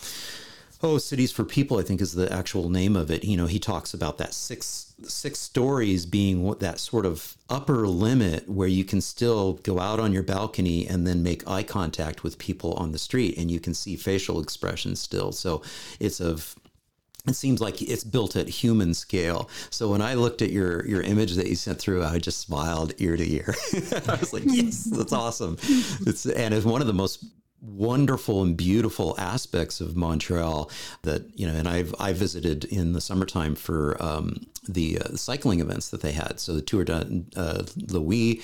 [0.84, 3.24] Oh, Cities for People, I think is the actual name of it.
[3.24, 8.50] You know, he talks about that six six stories being that sort of upper limit
[8.50, 12.38] where you can still go out on your balcony and then make eye contact with
[12.40, 15.32] people on the street and you can see facial expressions still.
[15.32, 15.62] So
[16.00, 16.56] it's of
[17.28, 19.50] it seems like it's built at human scale.
[19.70, 22.94] So when I looked at your your image that you sent through, I just smiled
[22.98, 23.54] ear to ear.
[24.08, 25.58] I was like, yes, that's awesome.
[26.06, 27.26] It's and it's one of the most
[27.62, 30.70] wonderful and beautiful aspects of Montreal
[31.02, 35.60] that you know, and I've I visited in the summertime for um, the uh, cycling
[35.60, 36.40] events that they had.
[36.40, 38.42] So the Tour de uh, Louis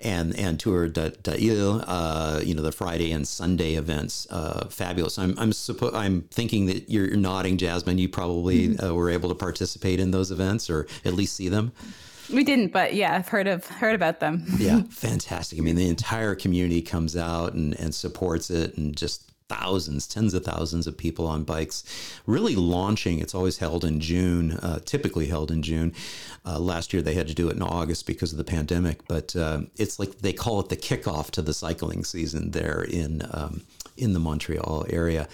[0.00, 4.66] and and Tour de, de Ile, uh, you know, the Friday and Sunday events, uh,
[4.68, 5.18] fabulous.
[5.18, 7.98] I'm I'm suppo- I'm thinking that you're nodding, Jasmine.
[7.98, 8.84] You probably mm-hmm.
[8.84, 11.72] Uh, were able to participate in those events or at least see them.
[12.32, 14.44] We didn't, but yeah, I've heard of heard about them.
[14.58, 15.58] yeah, fantastic.
[15.58, 20.34] I mean, the entire community comes out and, and supports it, and just thousands, tens
[20.34, 21.84] of thousands of people on bikes,
[22.26, 23.20] really launching.
[23.20, 25.92] It's always held in June, uh, typically held in June.
[26.44, 29.36] Uh, last year they had to do it in August because of the pandemic, but
[29.36, 33.62] uh, it's like they call it the kickoff to the cycling season there in um,
[33.96, 35.28] in the Montreal area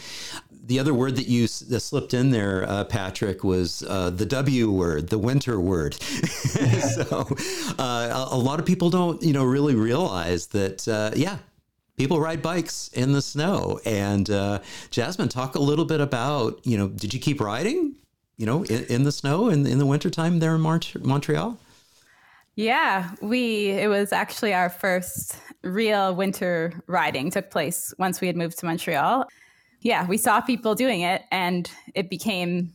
[0.65, 4.71] the other word that you that slipped in there, uh, Patrick, was uh, the W
[4.71, 5.95] word, the winter word.
[6.01, 7.27] so
[7.79, 10.87] uh, a, lot of people don't, you know, really realize that.
[10.87, 11.39] Uh, yeah,
[11.97, 13.81] people ride bikes in the snow.
[13.85, 17.97] And uh, Jasmine, talk a little bit about, you know, did you keep riding,
[18.37, 21.59] you know, in, in the snow in, in the wintertime there in Mont- Montreal?
[22.55, 28.37] Yeah, we it was actually our first real winter riding took place once we had
[28.37, 29.27] moved to Montreal
[29.83, 32.73] yeah, we saw people doing it and it became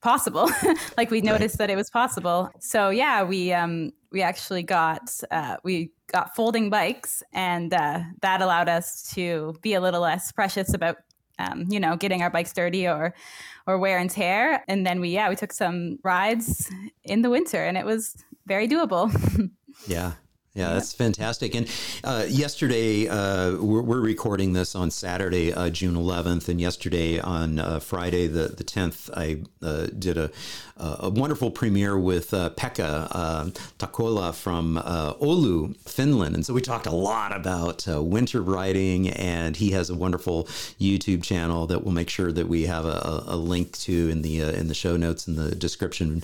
[0.00, 0.50] possible.
[0.96, 1.68] like we noticed right.
[1.68, 2.50] that it was possible.
[2.60, 8.40] So yeah, we um we actually got uh, we got folding bikes and uh, that
[8.40, 10.96] allowed us to be a little less precious about
[11.38, 13.14] um, you know getting our bikes dirty or
[13.66, 14.64] or wear and tear.
[14.68, 16.70] And then we yeah we took some rides
[17.04, 19.10] in the winter and it was very doable.
[19.86, 20.12] yeah,
[20.56, 21.54] yeah, that's fantastic.
[21.54, 21.68] And
[22.02, 27.58] uh, yesterday, uh, we're, we're, recording this on Saturday, uh, June 11th, and yesterday on
[27.58, 30.30] uh, Friday, the, the 10th, I uh, did a,
[30.78, 36.34] a wonderful premiere with uh, Pekka Tahkola from Oulu, Finland.
[36.34, 40.44] And so we talked a lot about winter riding, and he has a wonderful
[40.80, 44.40] YouTube channel that we'll make sure that we have a, a link to in the
[44.40, 46.22] in the show notes in the description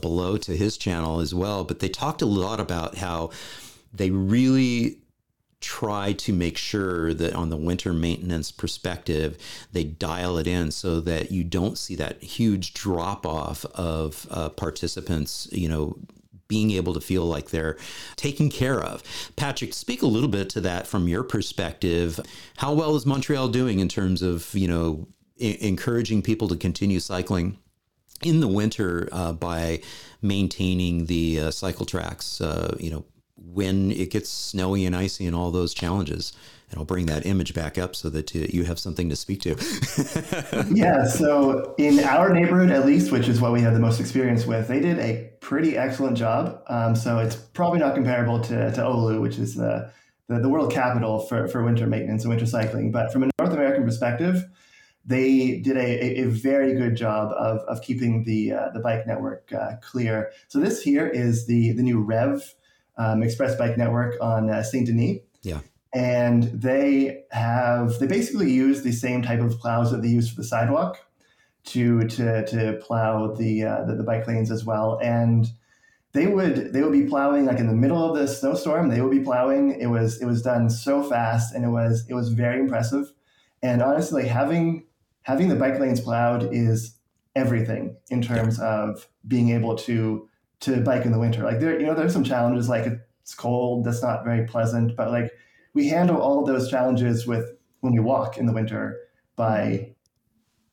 [0.00, 1.62] below to his channel as well.
[1.62, 3.30] But they talked a lot about how
[3.92, 4.98] they really
[5.60, 9.36] try to make sure that on the winter maintenance perspective,
[9.72, 14.48] they dial it in so that you don't see that huge drop off of uh,
[14.50, 15.98] participants, you know,
[16.46, 17.76] being able to feel like they're
[18.16, 19.02] taken care of.
[19.36, 22.18] Patrick, speak a little bit to that from your perspective.
[22.56, 25.08] How well is Montreal doing in terms of, you know,
[25.40, 27.58] I- encouraging people to continue cycling?
[28.22, 29.80] In the winter, uh, by
[30.22, 33.04] maintaining the uh, cycle tracks, uh, you know,
[33.52, 36.32] when it gets snowy and icy and all those challenges.
[36.70, 39.40] And I'll bring that image back up so that uh, you have something to speak
[39.42, 39.50] to.
[40.74, 41.06] yeah.
[41.06, 44.68] So, in our neighborhood, at least, which is what we have the most experience with,
[44.68, 46.62] they did a pretty excellent job.
[46.66, 49.90] Um, so, it's probably not comparable to, to Oulu, which is the,
[50.26, 52.92] the, the world capital for, for winter maintenance and winter cycling.
[52.92, 54.44] But from a North American perspective,
[55.06, 59.50] they did a, a, very good job of, of keeping the uh, the bike network
[59.54, 60.32] uh, clear.
[60.48, 62.54] So this here is the the new Rev
[62.98, 65.20] um, Express Bike Network on uh, Saint Denis.
[65.42, 65.60] Yeah.
[65.94, 70.36] And they have they basically use the same type of plows that they use for
[70.36, 70.98] the sidewalk
[71.66, 74.98] to to to plow the uh, the, the bike lanes as well.
[75.02, 75.48] And
[76.12, 78.88] they would they would be plowing like in the middle of the snowstorm.
[78.88, 79.80] They would be plowing.
[79.80, 83.12] It was it was done so fast, and it was it was very impressive.
[83.62, 84.84] And honestly, having
[85.22, 86.96] having the bike lanes plowed is
[87.34, 90.27] everything in terms of being able to
[90.60, 91.42] to bike in the winter.
[91.42, 92.86] Like there, you know, there's some challenges like
[93.22, 95.32] it's cold, that's not very pleasant, but like
[95.74, 98.98] we handle all those challenges with when we walk in the winter
[99.36, 99.94] by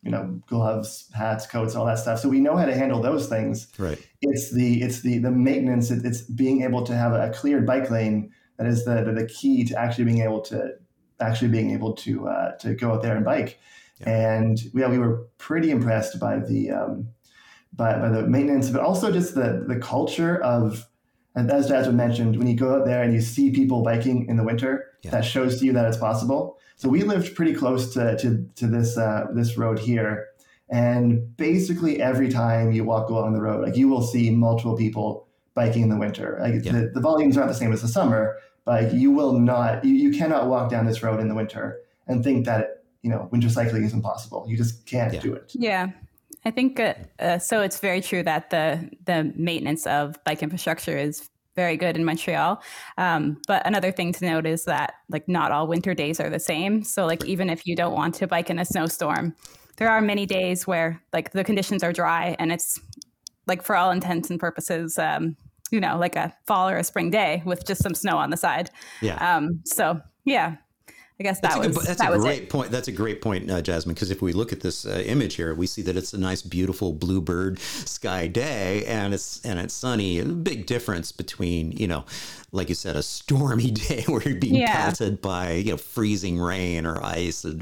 [0.06, 3.28] you know gloves hats coats all that stuff so we know how to handle those
[3.28, 7.66] things right it's the it's the the maintenance it's being able to have a cleared
[7.66, 10.74] bike lane that is the the key to actually being able to
[11.20, 13.60] actually being able to uh, to go out there and bike
[14.02, 14.36] yeah.
[14.38, 17.08] and yeah we were pretty impressed by the um,
[17.76, 20.88] by, by the maintenance, but also just the the culture of,
[21.36, 24.44] as Jasmine mentioned, when you go out there and you see people biking in the
[24.44, 25.12] winter, yeah.
[25.12, 26.58] that shows to you that it's possible.
[26.78, 30.28] So we lived pretty close to to, to this uh, this road here,
[30.70, 35.28] and basically every time you walk along the road, like you will see multiple people
[35.54, 36.38] biking in the winter.
[36.42, 36.72] Like yeah.
[36.72, 40.18] the, the volumes aren't the same as the summer, but you will not you, you
[40.18, 43.84] cannot walk down this road in the winter and think that you know winter cycling
[43.84, 44.46] is impossible.
[44.48, 45.20] You just can't yeah.
[45.22, 45.52] do it.
[45.54, 45.92] Yeah,
[46.46, 47.62] I think uh, uh, so.
[47.62, 52.62] It's very true that the the maintenance of bike infrastructure is very good in Montreal.
[52.98, 56.40] Um, but another thing to note is that like not all winter days are the
[56.40, 56.84] same.
[56.84, 59.36] So like even if you don't want to bike in a snowstorm,
[59.78, 62.80] there are many days where like the conditions are dry and it's
[63.48, 65.36] like for all intents and purposes, um,
[65.72, 68.38] you know, like a fall or a spring day with just some snow on the
[68.38, 68.70] side.
[69.02, 69.36] Yeah.
[69.36, 70.58] Um, so yeah,
[71.18, 72.50] I guess that that's was a, good- that's that a was great it.
[72.50, 72.72] point.
[72.72, 73.94] That's a great point, uh, Jasmine.
[73.94, 76.42] Because if we look at this uh, image here, we see that it's a nice,
[76.42, 80.20] beautiful bluebird sky day, and it's and it's sunny.
[80.20, 82.04] A big difference between you know,
[82.56, 84.76] like you said, a stormy day where you're being Yeah.
[84.86, 87.54] pelted by you know freezing rain or ice or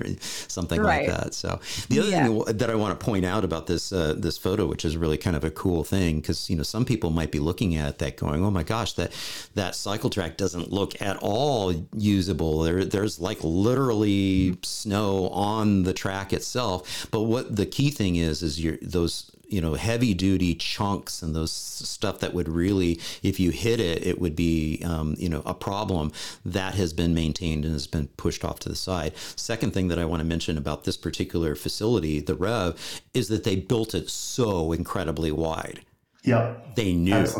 [0.47, 1.07] something Right.
[1.07, 1.33] like that.
[1.33, 2.27] So the other Yeah.
[2.27, 5.17] thing that I want to point out about this uh, this photo, which is really
[5.17, 8.17] kind of a cool thing, because you know some people might be looking at that
[8.17, 9.11] going, "Oh my gosh, that
[9.55, 15.93] that cycle track doesn't look at all usable." There, there's like literally snow on the
[15.93, 17.07] track itself.
[17.11, 21.35] But what the key thing is is your those you know heavy duty chunks and
[21.35, 25.43] those stuff that would really if you hit it it would be um, you know
[25.45, 26.11] a problem
[26.45, 29.15] that has been maintained and has been pushed off to the side.
[29.35, 33.43] Second thing that i want to mention about this particular facility the rev is that
[33.43, 35.81] they built it so incredibly wide
[36.23, 36.75] Yep.
[36.75, 37.13] they knew.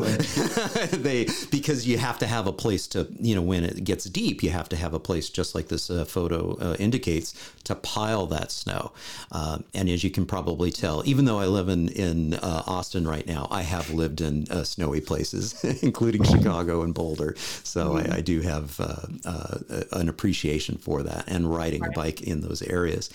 [0.91, 4.43] They because you have to have a place to you know when it gets deep
[4.43, 8.26] you have to have a place just like this uh, photo uh, indicates to pile
[8.28, 8.91] that snow.
[9.32, 13.08] Uh, and as you can probably tell even though i live in in uh, austin
[13.08, 17.36] right now i have lived in uh, snowy places including chicago and boulder.
[17.63, 19.58] So I, I do have uh, uh,
[19.93, 23.10] an appreciation for that and riding a bike in those areas.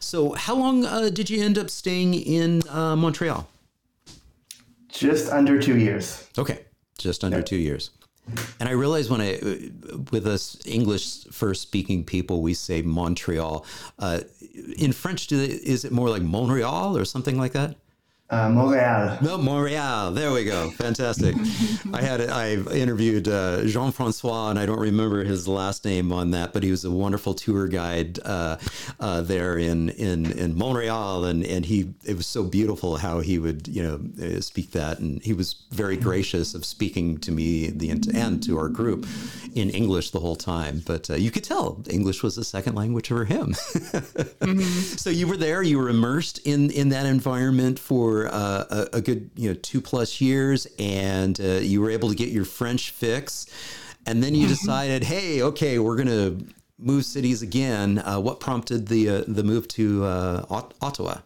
[0.00, 3.48] So how long uh, did you end up staying in uh, montreal
[4.88, 6.28] Just under two years.
[6.38, 6.64] Okay,
[6.98, 7.90] just under two years.
[8.60, 9.38] And I realize when I,
[10.10, 13.64] with us English first speaking people, we say Montreal.
[13.98, 14.20] Uh,
[14.76, 17.76] in French, do they, is it more like Montreal or something like that?
[18.30, 19.18] Uh, Montreal.
[19.22, 20.12] No, Montreal.
[20.12, 20.70] There we go.
[20.72, 21.34] Fantastic.
[21.94, 26.32] I had I interviewed uh, Jean Francois, and I don't remember his last name on
[26.32, 28.58] that, but he was a wonderful tour guide uh,
[29.00, 33.38] uh, there in, in in Montreal, and and he it was so beautiful how he
[33.38, 37.70] would you know uh, speak that, and he was very gracious of speaking to me
[37.70, 39.06] the and to our group
[39.54, 40.82] in English the whole time.
[40.84, 43.54] But uh, you could tell English was a second language for him.
[44.98, 49.00] So you were there, you were immersed in in that environment for uh, a, a
[49.00, 52.90] good you know two plus years, and uh, you were able to get your French
[52.90, 53.46] fix,
[54.06, 56.38] and then you decided, hey, okay, we're gonna
[56.78, 57.98] move cities again.
[57.98, 61.18] Uh, what prompted the uh, the move to uh, Ottawa?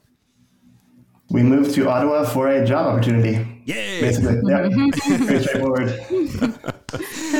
[1.30, 3.62] We moved to Ottawa for a job opportunity.
[3.64, 4.00] Yay!
[4.00, 5.88] Basically, yeah, pretty straightforward.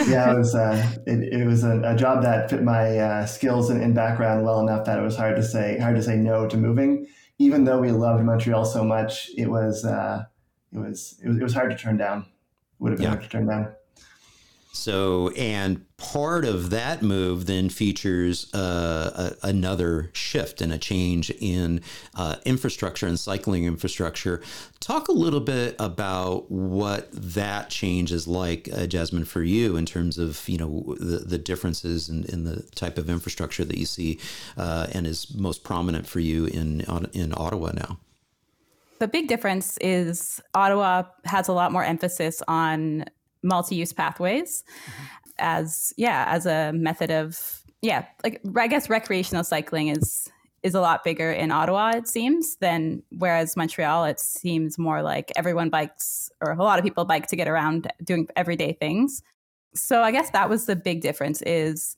[0.09, 3.69] yeah, it was uh, it, it was a, a job that fit my uh, skills
[3.69, 6.49] and, and background well enough that it was hard to say hard to say no
[6.49, 7.07] to moving.
[7.39, 10.25] Even though we loved Montreal so much, it was uh,
[10.73, 12.27] it was it was it was hard to turn down.
[12.79, 13.11] Would have been Yeah.
[13.11, 13.73] hard to turn down.
[14.75, 21.31] So, and part of that move then features uh, a, another shift and a change
[21.31, 21.83] in
[22.15, 24.41] uh, infrastructure and cycling infrastructure.
[24.81, 29.85] Talk a little bit about what that change is like, uh, Jasmine, for you in
[29.85, 33.87] terms of you know the, the differences in, in the type of infrastructure that you
[33.87, 34.19] see
[34.57, 36.81] uh, and is most prominent for you in
[37.13, 37.99] in Ottawa now.
[39.01, 43.05] The big difference is Ottawa has a lot more emphasis on
[43.43, 44.65] multi-use pathways
[45.39, 50.29] as yeah, as a method of yeah, like I guess recreational cycling is
[50.63, 55.33] is a lot bigger in Ottawa it seems than whereas Montreal it seems more like
[55.37, 59.23] everyone bikes or a lot of people bike to get around doing everyday things.
[59.75, 61.97] So I guess that was the big difference is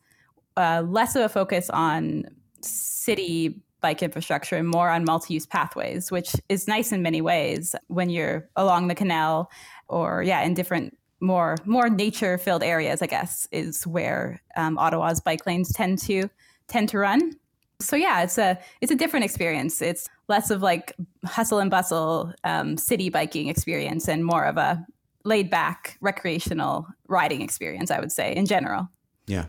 [0.57, 2.25] uh, less of a focus on
[2.63, 8.09] city bike infrastructure and more on multi-use pathways, which is nice in many ways when
[8.09, 9.51] you're along the canal
[9.89, 15.21] or yeah, in different more more nature filled areas, I guess, is where um, Ottawa's
[15.21, 16.29] bike lanes tend to
[16.69, 17.37] tend to run.
[17.81, 19.83] So yeah, it's a it's a different experience.
[19.83, 20.93] It's less of like
[21.25, 24.87] hustle and bustle um, city biking experience and more of a
[25.25, 27.91] laid back recreational riding experience.
[27.91, 28.89] I would say in general.
[29.27, 29.47] Yeah.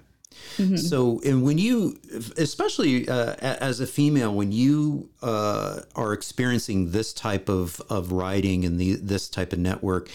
[0.76, 1.98] So, and when you,
[2.38, 8.66] especially uh, as a female, when you uh, are experiencing this type of, of riding
[8.66, 10.10] and the, this type of network,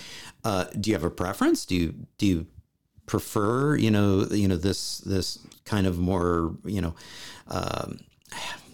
[0.44, 1.66] uh, do you have a preference?
[1.66, 2.46] Do you do you
[3.06, 6.94] prefer you know you know this this kind of more you know
[7.48, 7.98] um,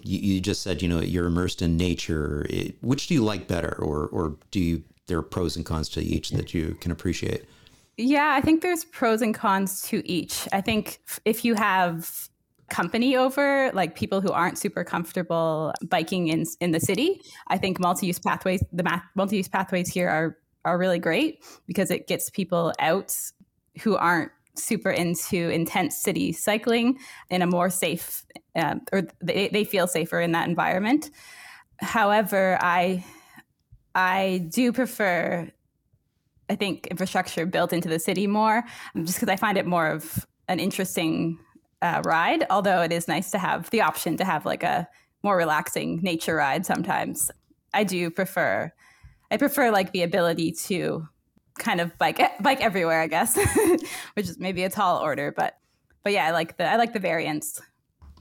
[0.02, 2.46] you, you just said you know you're immersed in nature.
[2.48, 5.88] It, which do you like better, or or do you there are pros and cons
[5.90, 7.44] to each that you can appreciate?
[7.96, 10.46] Yeah, I think there's pros and cons to each.
[10.52, 12.28] I think if you have
[12.68, 17.80] company over, like people who aren't super comfortable biking in in the city, I think
[17.80, 20.36] multi-use pathways, the multi-use pathways here are
[20.66, 23.14] are really great because it gets people out
[23.82, 26.98] who aren't super into intense city cycling
[27.30, 31.10] in a more safe, uh, or they, they feel safer in that environment.
[31.78, 33.04] However, I
[33.94, 35.50] I do prefer
[36.48, 38.64] I think infrastructure built into the city more,
[39.02, 41.38] just because I find it more of an interesting
[41.82, 44.88] uh, ride, although it is nice to have the option to have like a
[45.22, 47.30] more relaxing nature ride sometimes.
[47.74, 48.72] I do prefer,
[49.30, 51.08] I prefer like the ability to
[51.58, 53.36] kind of bike bike everywhere, I guess,
[54.14, 55.58] which is maybe a tall order, but
[56.02, 57.60] but yeah, I like the I like the variance,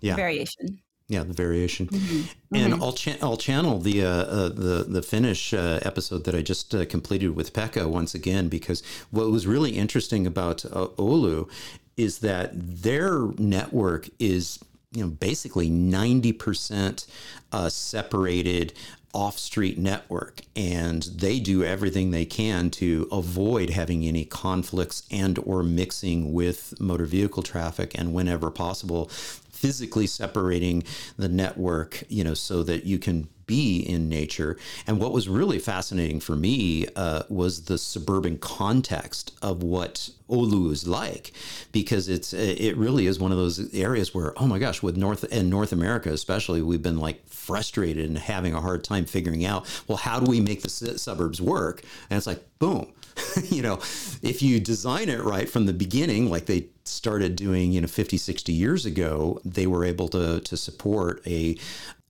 [0.01, 0.80] yeah, variation.
[1.08, 2.56] Yeah, the variation, mm-hmm.
[2.56, 2.82] and mm-hmm.
[2.82, 6.74] I'll cha- I'll channel the uh, uh, the the Finnish uh, episode that I just
[6.74, 8.82] uh, completed with Pekka once again because
[9.12, 11.47] what was really interesting about uh, Oulu
[11.95, 14.60] is that their network is
[14.91, 17.06] you know basically 90%
[17.51, 18.74] uh, separated
[19.16, 25.39] off street network and they do everything they can to avoid having any conflicts and
[25.39, 30.84] or mixing with motor vehicle traffic and whenever possible physically separating
[31.18, 34.58] the network you know so that you can be in nature.
[34.88, 40.72] And what was really fascinating for me uh, was the suburban context of what Oulu
[40.72, 41.32] is like,
[41.72, 45.26] because it's it really is one of those areas where oh my gosh, with North
[45.32, 49.66] and North America especially, we've been like frustrated and having a hard time figuring out
[49.88, 51.84] well how do we make the suburbs work?
[52.10, 52.91] And it's like boom.
[53.50, 53.76] you know,
[54.22, 58.18] if you design it right from the beginning, like they started doing, you know, 50,
[58.18, 61.58] 60 years ago, they were able to, to support a,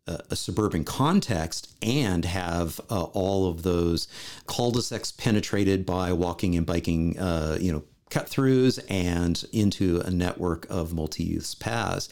[0.07, 4.07] a, suburban context and have uh, all of those
[4.47, 10.67] cul-de-sacs penetrated by walking and biking, uh, you know, cut throughs and into a network
[10.69, 12.07] of multi-use paths.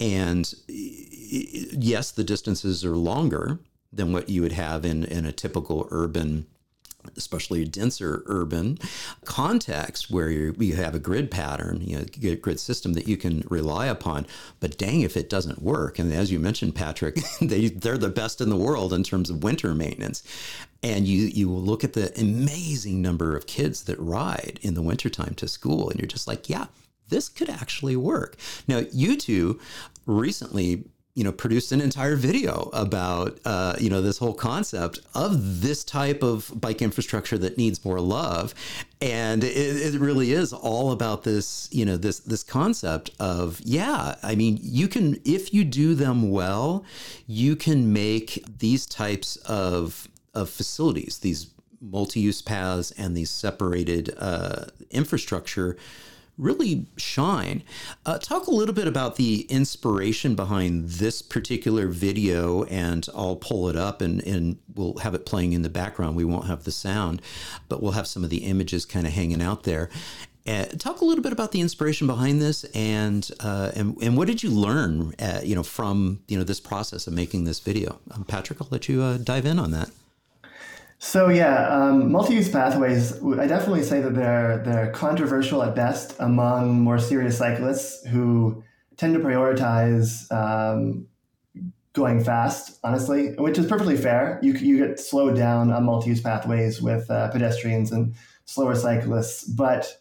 [0.00, 3.60] And yes, the distances are longer
[3.92, 6.46] than what you would have in, in a typical urban
[7.16, 8.78] especially a denser urban
[9.24, 13.86] context where you have a grid pattern, you know, grid system that you can rely
[13.86, 14.26] upon.
[14.60, 18.40] But dang, if it doesn't work, and as you mentioned, Patrick, they they're the best
[18.40, 20.22] in the world in terms of winter maintenance.
[20.82, 25.34] And you you look at the amazing number of kids that ride in the wintertime
[25.34, 26.66] to school, and you're just like, yeah,
[27.08, 28.36] this could actually work.
[28.66, 29.60] Now, you two
[30.06, 30.84] recently
[31.18, 35.82] you know produced an entire video about uh, you know this whole concept of this
[35.82, 38.54] type of bike infrastructure that needs more love.
[39.00, 44.14] And it, it, really is all about this you know this this concept of yeah
[44.22, 46.84] i mean you can if you do them well
[47.26, 51.50] you can make these types of of facilities these
[51.80, 55.76] multi-use paths and these separated uh, infrastructure
[56.38, 57.62] really shine.
[58.06, 63.68] Uh, talk a little bit about the inspiration behind this particular video, and I'll pull
[63.68, 66.16] it up and, and we'll have it playing in the background.
[66.16, 67.20] We won't have the sound,
[67.68, 69.90] but we'll have some of the images kind of hanging out there.
[70.46, 74.26] Uh, talk a little bit about the inspiration behind this, and uh, and and what
[74.26, 77.98] did you learn, uh, you know, from you know this process of making this video?
[78.12, 79.90] Um, Patrick, I'll let you uh, dive in on that.
[80.98, 83.22] So yeah, um, multi-use pathways.
[83.22, 88.64] I definitely say that they're they're controversial at best among more serious cyclists who
[88.96, 91.06] tend to prioritize um,
[91.92, 92.80] going fast.
[92.82, 94.40] Honestly, which is perfectly fair.
[94.42, 99.96] You you get slowed down on multi-use pathways with uh, pedestrians and slower cyclists, but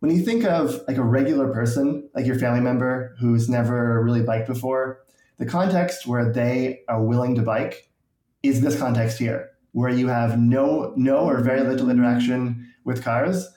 [0.00, 4.22] when you think of like a regular person, like your family member who's never really
[4.22, 5.00] biked before,
[5.38, 7.88] the context where they are willing to bike
[8.42, 13.48] is this context here where you have no no or very little interaction with cars,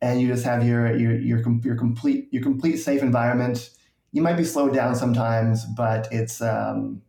[0.00, 3.70] and you just have your your your, your complete your complete safe environment.
[4.12, 7.02] You might be slowed down sometimes, but it's um,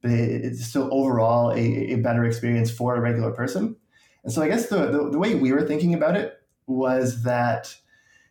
[0.00, 3.74] but it's still overall a, a better experience for a regular person.
[4.22, 7.74] And so I guess the, the, the way we were thinking about it was that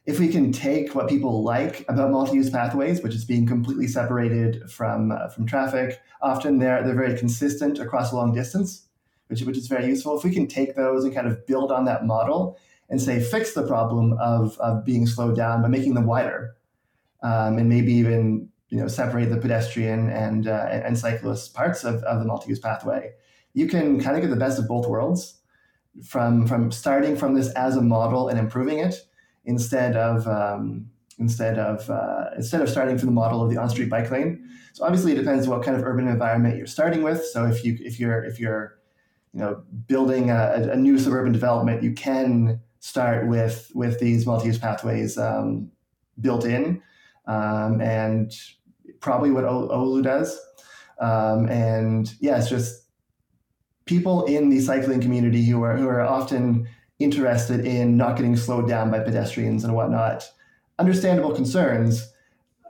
[0.05, 4.71] if we can take what people like about multi-use pathways, which is being completely separated
[4.71, 8.86] from uh, from traffic, often they're they're very consistent across a long distance
[9.27, 10.17] which, which is very useful.
[10.17, 12.57] If we can take those and kind of build on that model
[12.89, 16.55] and say fix the problem of, of being slowed down by making them wider,
[17.23, 22.03] um, and maybe even you know separate the pedestrian and uh, and cyclist parts of,
[22.03, 23.11] of the multi-use pathway,
[23.53, 25.39] you can kind of get the best of both worlds
[26.05, 28.95] from from starting from this as a model and improving it
[29.45, 33.89] instead of um, instead of uh, instead of starting from the model of the on-street
[33.89, 34.47] bike lane.
[34.73, 37.25] So obviously, it depends what kind of urban environment you're starting with.
[37.25, 38.76] So if you if you're if you're
[39.37, 44.57] you know, building a, a new suburban development, you can start with with these multi-use
[44.57, 45.69] pathways um,
[46.19, 46.81] built in,
[47.27, 48.31] um, and
[48.99, 50.35] probably what Oulu does.
[50.99, 52.87] Um, and yeah, it's just
[53.85, 56.67] people in the cycling community who are who are often
[56.97, 60.27] interested in not getting slowed down by pedestrians and whatnot.
[60.79, 62.11] Understandable concerns.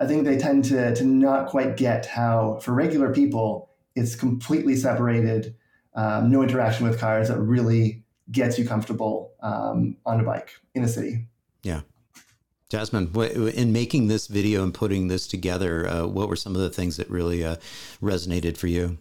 [0.01, 4.75] I think they tend to to not quite get how for regular people it's completely
[4.75, 5.55] separated
[5.97, 10.83] um, no interaction with cars that really gets you comfortable um, on a bike in
[10.83, 11.27] a city.
[11.63, 11.81] Yeah.
[12.69, 13.13] Jasmine,
[13.55, 16.97] in making this video and putting this together, uh, what were some of the things
[16.97, 17.55] that really uh,
[18.01, 18.97] resonated for you?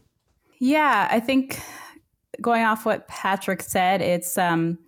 [0.59, 1.61] Yeah, I think
[2.41, 4.79] going off what Patrick said, it's um,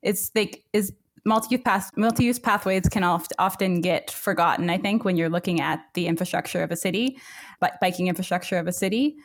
[0.00, 0.92] it's like is
[1.24, 4.70] multi-use path, multi-use pathways can oft, often get forgotten.
[4.70, 7.18] I think when you're looking at the infrastructure of a city,
[7.58, 9.16] but biking infrastructure of a city,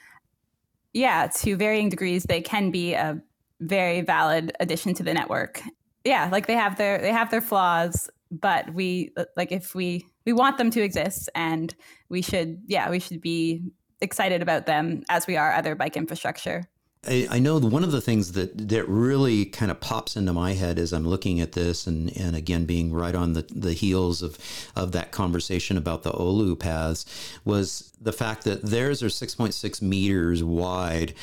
[0.95, 3.21] yeah, to varying degrees, they can be a
[3.59, 5.61] very valid addition to the network.
[6.05, 10.31] Yeah, like they have their they have their flaws, but we like if we we
[10.31, 11.75] want them to exist and
[12.09, 13.61] we should yeah we should be
[14.01, 16.63] excited about them as we are other bike infrastructure
[17.08, 20.53] I, I know one of the things that, that really kind of pops into my
[20.53, 24.22] head as I'm looking at this, and, and again being right on the, the heels
[24.22, 24.38] of,
[24.76, 27.06] of that conversation about the Oulu paths,
[27.43, 31.14] was the fact that theirs are 6.6 meters wide,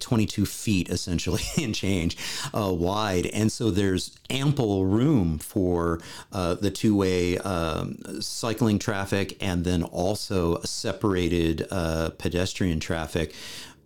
[0.00, 2.16] 22 feet essentially and change
[2.52, 3.26] uh, wide.
[3.26, 6.00] And so there's ample room for
[6.32, 13.34] uh, the two way um, cycling traffic and then also separated uh, pedestrian traffic.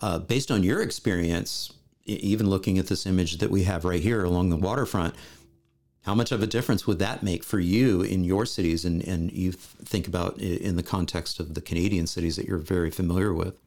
[0.05, 1.73] Uh, based on your experience,
[2.05, 5.15] even looking at this image that we have right here along the waterfront,
[6.03, 9.33] how much of a difference would that make for you in your cities and, and
[9.33, 13.59] you think about in the context of the Canadian cities that you're very familiar with?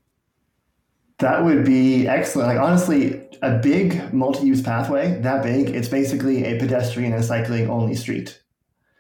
[1.18, 2.50] That would be excellent.
[2.50, 7.96] Like honestly, a big multi-use pathway that big, it's basically a pedestrian and cycling only
[7.96, 8.40] street.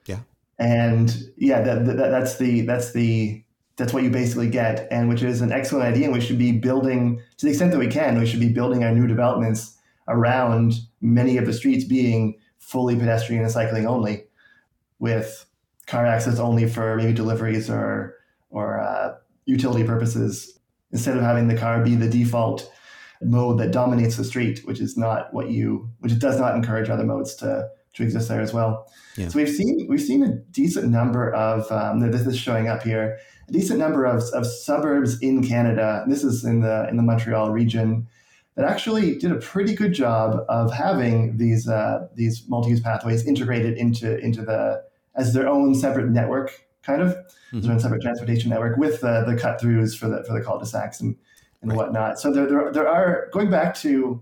[0.07, 0.21] Yeah.
[0.57, 3.43] And yeah, that, that, that's the that's the
[3.77, 6.05] that's what you basically get, and which is an excellent idea.
[6.05, 8.19] And we should be building to the extent that we can.
[8.19, 13.43] We should be building our new developments around many of the streets being fully pedestrian
[13.43, 14.25] and cycling only,
[14.99, 15.45] with
[15.85, 18.15] car access only for maybe deliveries or
[18.49, 19.15] or uh,
[19.45, 20.59] utility purposes
[20.91, 22.71] instead of having the car be the default
[23.21, 27.03] mode that dominates the street, which is not what you, which does not encourage other
[27.03, 28.91] modes to to exist there as well.
[29.15, 29.29] Yeah.
[29.29, 33.17] So we've seen we've seen a decent number of um, this is showing up here,
[33.47, 36.05] a decent number of, of suburbs in Canada.
[36.07, 38.07] This is in the in the Montreal region
[38.55, 43.77] that actually did a pretty good job of having these uh, these multi-use pathways integrated
[43.77, 44.83] into into the
[45.15, 46.51] as their own separate network
[46.83, 47.61] kind of mm-hmm.
[47.61, 51.01] their own separate transportation network with the, the cut throughs for the for the cul-de-sacs
[51.01, 51.15] and,
[51.61, 51.77] and right.
[51.77, 52.19] whatnot.
[52.19, 54.21] So there, there there are going back to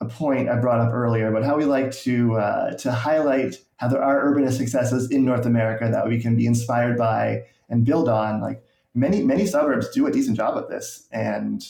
[0.00, 3.88] a point I brought up earlier about how we like to uh, to highlight how
[3.88, 8.08] there are urbanist successes in North America that we can be inspired by and build
[8.08, 8.40] on.
[8.40, 11.62] Like many many suburbs do a decent job of this, and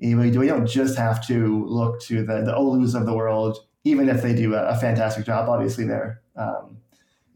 [0.00, 4.08] we, we don't just have to look to the the Oulus of the world, even
[4.08, 5.48] if they do a, a fantastic job.
[5.48, 6.78] Obviously, there um,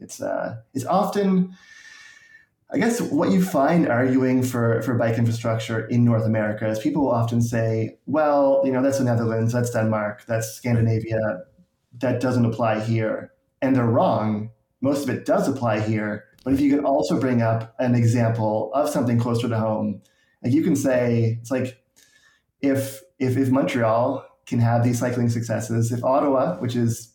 [0.00, 1.56] it's uh, it's often
[2.70, 7.02] I guess what you find arguing for, for bike infrastructure in North America is people
[7.02, 11.44] will often say, well, you know, that's the Netherlands, that's Denmark, that's Scandinavia,
[11.98, 13.32] that doesn't apply here.
[13.62, 14.50] And they're wrong.
[14.80, 16.24] Most of it does apply here.
[16.44, 20.02] But if you can also bring up an example of something closer to home,
[20.42, 21.82] like you can say, it's like
[22.60, 27.14] if if, if Montreal can have these cycling successes, if Ottawa, which is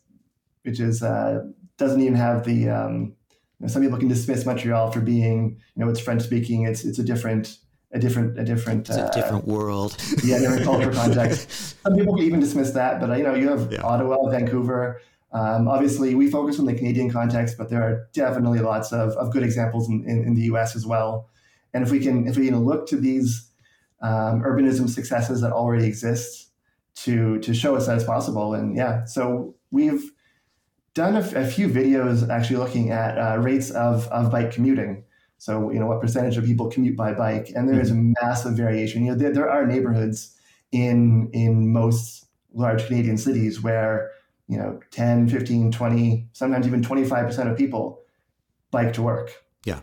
[0.64, 1.40] which is uh,
[1.76, 3.14] doesn't even have the um,
[3.62, 6.66] know, some people can dismiss Montreal for being, you know, it's French speaking.
[6.66, 7.58] It's it's a different
[7.92, 9.96] a different a different it's a uh, different world.
[10.24, 11.50] yeah, different culture context.
[11.82, 13.82] Some people can even dismiss that, but you know, you have yeah.
[13.82, 15.00] Ottawa, Vancouver.
[15.32, 19.32] Um, obviously, we focus on the Canadian context, but there are definitely lots of, of
[19.32, 20.76] good examples in, in, in the U.S.
[20.76, 21.28] as well.
[21.72, 23.48] And if we can if we can look to these
[24.02, 26.50] um, urbanism successes that already exist
[26.94, 30.11] to to show us that it's possible, and yeah, so we've
[30.94, 35.04] done a, a few videos actually looking at uh, rates of, of bike commuting.
[35.38, 37.50] So, you know, what percentage of people commute by bike?
[37.54, 38.12] And there is a mm-hmm.
[38.22, 39.04] massive variation.
[39.04, 40.36] You know, there, there are neighborhoods
[40.70, 44.10] in in most large Canadian cities where,
[44.46, 48.00] you know, 10, 15, 20, sometimes even 25% of people
[48.70, 49.32] bike to work.
[49.64, 49.80] Yeah.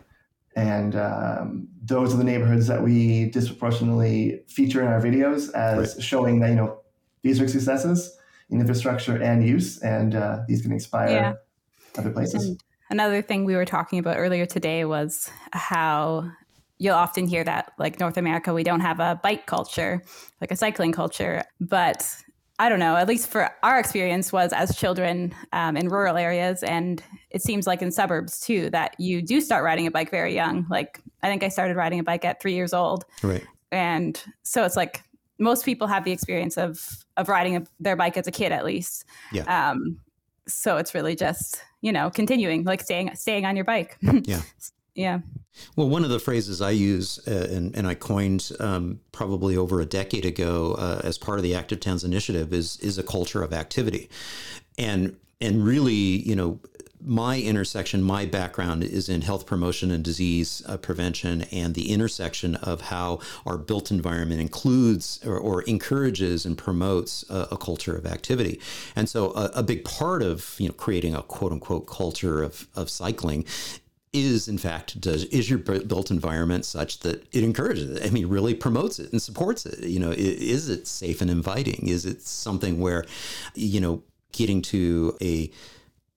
[0.56, 6.02] And um, those are the neighborhoods that we disproportionately feature in our videos as right.
[6.02, 6.80] showing that, you know,
[7.22, 8.16] these are successes
[8.50, 11.32] in infrastructure and use, and uh, these can inspire yeah.
[11.98, 12.48] other places.
[12.48, 16.30] And another thing we were talking about earlier today was how
[16.78, 20.02] you'll often hear that like North America, we don't have a bike culture,
[20.40, 22.06] like a cycling culture, but
[22.58, 26.62] I don't know, at least for our experience was as children um, in rural areas.
[26.62, 30.34] And it seems like in suburbs too, that you do start riding a bike very
[30.34, 30.66] young.
[30.68, 33.04] Like I think I started riding a bike at three years old.
[33.22, 33.46] Right.
[33.72, 35.02] And so it's like
[35.40, 38.64] most people have the experience of of riding a, their bike as a kid at
[38.64, 39.04] least.
[39.32, 39.70] Yeah.
[39.70, 39.98] Um,
[40.46, 43.96] so it's really just you know continuing like staying staying on your bike.
[44.02, 44.42] yeah.
[44.94, 45.20] Yeah.
[45.76, 49.80] Well, one of the phrases I use uh, and, and I coined um, probably over
[49.80, 53.42] a decade ago uh, as part of the Active Towns initiative is is a culture
[53.42, 54.10] of activity,
[54.78, 56.60] and and really, you know,
[57.02, 62.56] my intersection, my background is in health promotion and disease uh, prevention, and the intersection
[62.56, 68.06] of how our built environment includes or, or encourages and promotes a, a, culture of
[68.06, 68.60] activity.
[68.96, 72.68] And so, a, a, big part of you know creating a quote unquote culture of,
[72.74, 73.44] of cycling
[74.12, 78.04] is in fact does is your built environment such that it encourages it?
[78.04, 79.84] I mean really promotes it and supports it.
[79.84, 81.86] You know is it safe and inviting?
[81.86, 83.04] Is it something where
[83.54, 85.50] you know getting to a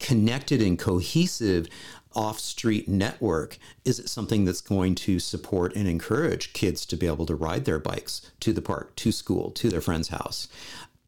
[0.04, 1.68] connected and cohesive
[2.14, 3.58] off street network?
[3.86, 7.66] Is it something that's going to support and encourage kids to be able to ride
[7.66, 10.48] their bikes to the park, to school, to their friend's house?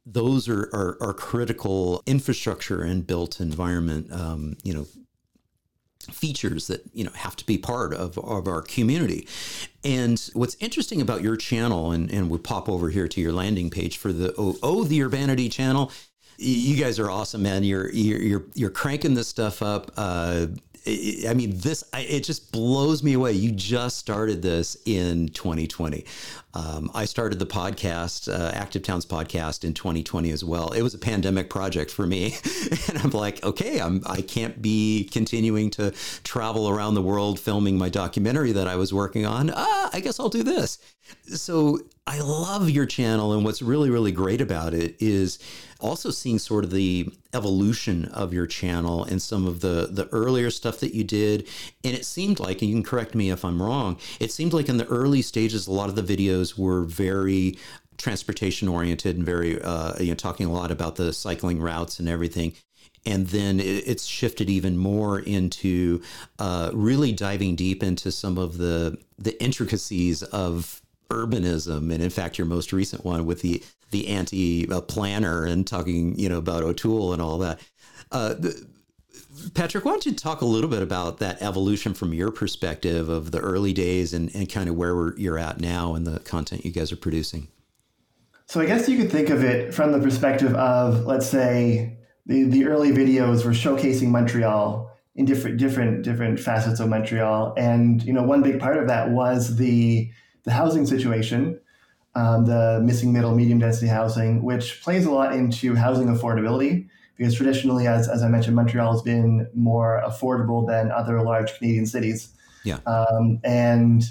[0.05, 4.87] Those are, are, are critical infrastructure and built environment, um, you know,
[6.11, 9.27] features that you know have to be part of, of our community
[9.83, 13.71] and what's interesting about your channel and, and we pop over here to your landing
[13.71, 15.91] page for the oh, oh the urbanity channel
[16.37, 17.63] you guys are awesome, man.
[17.63, 19.91] You're you're you're, cranking this stuff up.
[19.97, 20.47] Uh,
[20.87, 23.33] I mean, this it just blows me away.
[23.33, 26.05] You just started this in 2020.
[26.55, 30.69] Um, I started the podcast, uh, Active Towns podcast, in 2020 as well.
[30.71, 32.35] It was a pandemic project for me,
[32.87, 35.91] and I'm like, okay, I'm I can't be continuing to
[36.23, 39.51] travel around the world filming my documentary that I was working on.
[39.53, 40.79] Ah, I guess I'll do this.
[41.27, 45.39] So I love your channel, and what's really really great about it is
[45.79, 50.49] also seeing sort of the evolution of your channel and some of the the earlier
[50.49, 51.45] stuff that you did
[51.83, 54.69] and it seemed like and you can correct me if i'm wrong it seemed like
[54.69, 57.57] in the early stages a lot of the videos were very
[57.97, 62.09] transportation oriented and very uh, you know talking a lot about the cycling routes and
[62.09, 62.53] everything
[63.07, 66.01] and then it's shifted even more into
[66.39, 72.37] uh, really diving deep into some of the the intricacies of urbanism and in fact
[72.37, 77.13] your most recent one with the the anti planner and talking, you know, about O'Toole
[77.13, 77.59] and all that.
[78.11, 78.35] Uh,
[79.53, 83.31] Patrick, why don't you talk a little bit about that evolution from your perspective of
[83.31, 86.71] the early days and, and kind of where you're at now and the content you
[86.71, 87.47] guys are producing?
[88.45, 92.43] So I guess you could think of it from the perspective of, let's say, the,
[92.43, 98.11] the early videos were showcasing Montreal in different different different facets of Montreal, and you
[98.11, 100.09] know one big part of that was the
[100.43, 101.59] the housing situation
[102.15, 106.87] um, the missing middle medium density housing, which plays a lot into housing affordability.
[107.17, 111.85] Because traditionally, as, as I mentioned, Montreal has been more affordable than other large Canadian
[111.85, 112.29] cities.
[112.63, 112.79] Yeah.
[112.85, 114.03] Um, and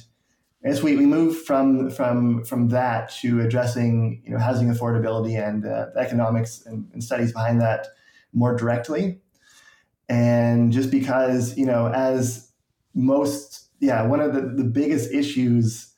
[0.62, 5.66] as we, we move from from from that to addressing you know housing affordability and
[5.66, 7.88] uh, economics and, and studies behind that
[8.32, 9.18] more directly,
[10.08, 12.50] and just because you know as
[12.94, 15.92] most yeah one of the, the biggest issues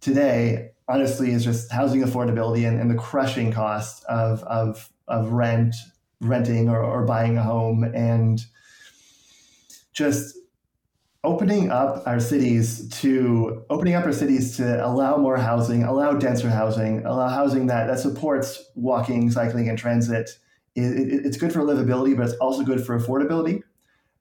[0.00, 5.74] today honestly is just housing affordability and, and the crushing cost of, of, of rent,
[6.24, 8.44] renting or, or buying a home and
[9.92, 10.36] just
[11.22, 16.50] opening up our cities to opening up our cities to allow more housing, allow denser
[16.50, 20.30] housing, allow housing that, that supports walking, cycling, and transit.
[20.74, 23.62] It, it, it's good for livability, but it's also good for affordability.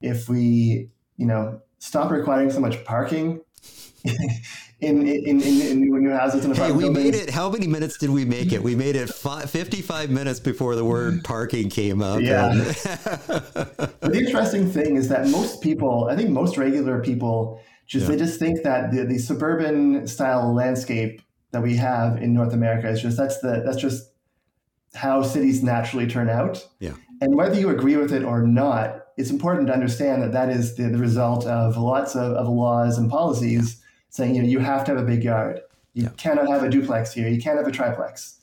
[0.01, 3.41] If we, you know, stop requiring so much parking
[4.81, 7.29] in in, in, in new houses and hey, we made it.
[7.29, 8.61] How many minutes did we make it?
[8.61, 12.21] We made it five, 55 minutes before the word parking came up.
[12.21, 12.49] Yeah.
[12.53, 18.11] the interesting thing is that most people, I think most regular people, just yeah.
[18.11, 22.89] they just think that the, the suburban style landscape that we have in North America
[22.89, 24.11] is just that's the that's just
[24.95, 26.67] how cities naturally turn out.
[26.79, 26.93] Yeah.
[27.21, 30.75] And whether you agree with it or not, it's important to understand that that is
[30.75, 33.82] the, the result of lots of, of laws and policies
[34.13, 35.59] saying, you know, you have to have a big yard.
[35.93, 36.09] You yeah.
[36.17, 37.27] cannot have a duplex here.
[37.27, 38.39] You can't have a triplex.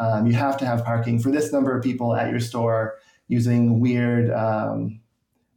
[0.00, 2.96] Um, you have to have parking for this number of people at your store
[3.28, 5.00] using weird um,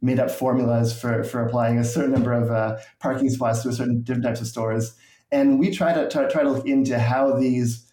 [0.00, 3.72] made up formulas for, for applying a certain number of uh, parking spots to a
[3.72, 4.94] certain different types of stores.
[5.32, 7.90] And we try to try, try to look into how these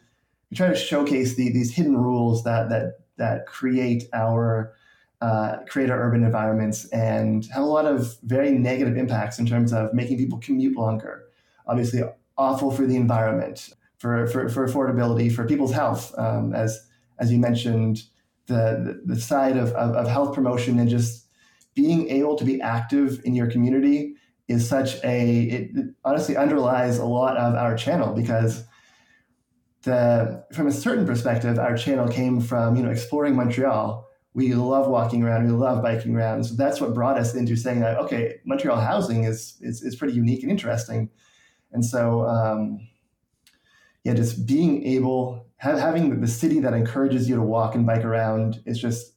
[0.52, 4.76] we try to showcase the, these hidden rules that that that create our
[5.22, 9.74] uh, create our urban environments and have a lot of very negative impacts in terms
[9.74, 11.24] of making people commute longer,
[11.68, 12.02] obviously
[12.38, 16.14] awful for the environment, for, for, for affordability, for people's health.
[16.18, 16.88] Um, as,
[17.20, 18.04] as you mentioned,
[18.48, 21.28] the, the side of, of, of, health promotion and just
[21.76, 24.16] being able to be active in your community
[24.48, 25.72] is such a, it
[26.04, 28.66] honestly underlies a lot of our channel because
[29.84, 34.06] the, from a certain perspective, our channel came from, you know, exploring Montreal.
[34.34, 36.44] We love walking around, we love biking around.
[36.44, 40.16] So that's what brought us into saying that, okay, Montreal housing is, is, is pretty
[40.16, 41.10] unique and interesting
[41.74, 42.88] and so, um,
[44.04, 48.04] yeah, just being able, ha- having the city that encourages you to walk and bike
[48.04, 49.12] around is just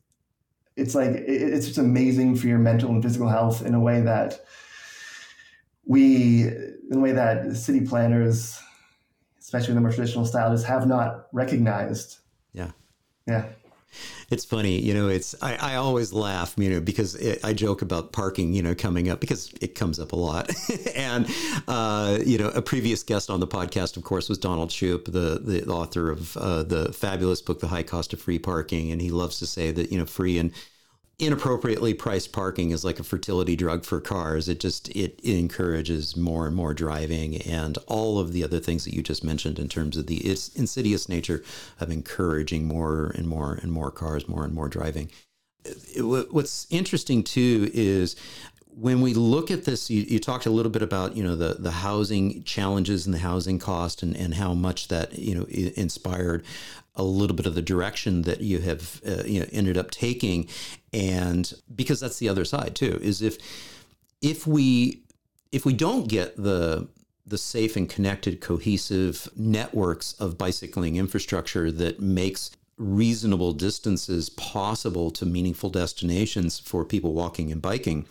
[0.76, 4.44] it's like it's just amazing for your mental and physical health in a way that
[5.86, 8.60] we in a way that city planners
[9.40, 12.18] especially in the more traditional style just have not recognized.
[12.52, 12.72] Yeah.
[13.26, 13.46] Yeah
[14.30, 15.08] it's funny, you know.
[15.08, 18.74] It's I, I always laugh, you know, because it, I joke about parking, you know,
[18.74, 20.50] coming up because it comes up a lot.
[20.94, 21.26] and
[21.68, 25.40] uh, you know, a previous guest on the podcast, of course, was Donald Shoup, the
[25.42, 29.10] the author of uh, the fabulous book, The High Cost of Free Parking, and he
[29.10, 30.52] loves to say that you know, free and
[31.18, 34.48] inappropriately priced parking is like a fertility drug for cars.
[34.48, 38.94] It just it, encourages more and more driving and all of the other things that
[38.94, 41.42] you just mentioned in terms of the insidious nature
[41.80, 45.10] of encouraging more and more and more cars, more and more driving.
[45.64, 46.02] It,
[46.32, 48.14] what's interesting too is
[48.68, 51.54] when we look at this, you, you, talked a little bit about you know the
[51.54, 56.44] the housing challenges and the housing cost and, and how much that you know inspired
[56.96, 60.48] a little bit of the direction that you have uh, you know ended up taking.
[60.92, 63.38] And because that's the other side too is if
[64.20, 65.02] if we
[65.52, 66.88] if we don't get the
[67.26, 75.26] the safe and connected cohesive networks of bicycling infrastructure that makes reasonable distances possible to
[75.26, 78.06] meaningful destinations for people walking and biking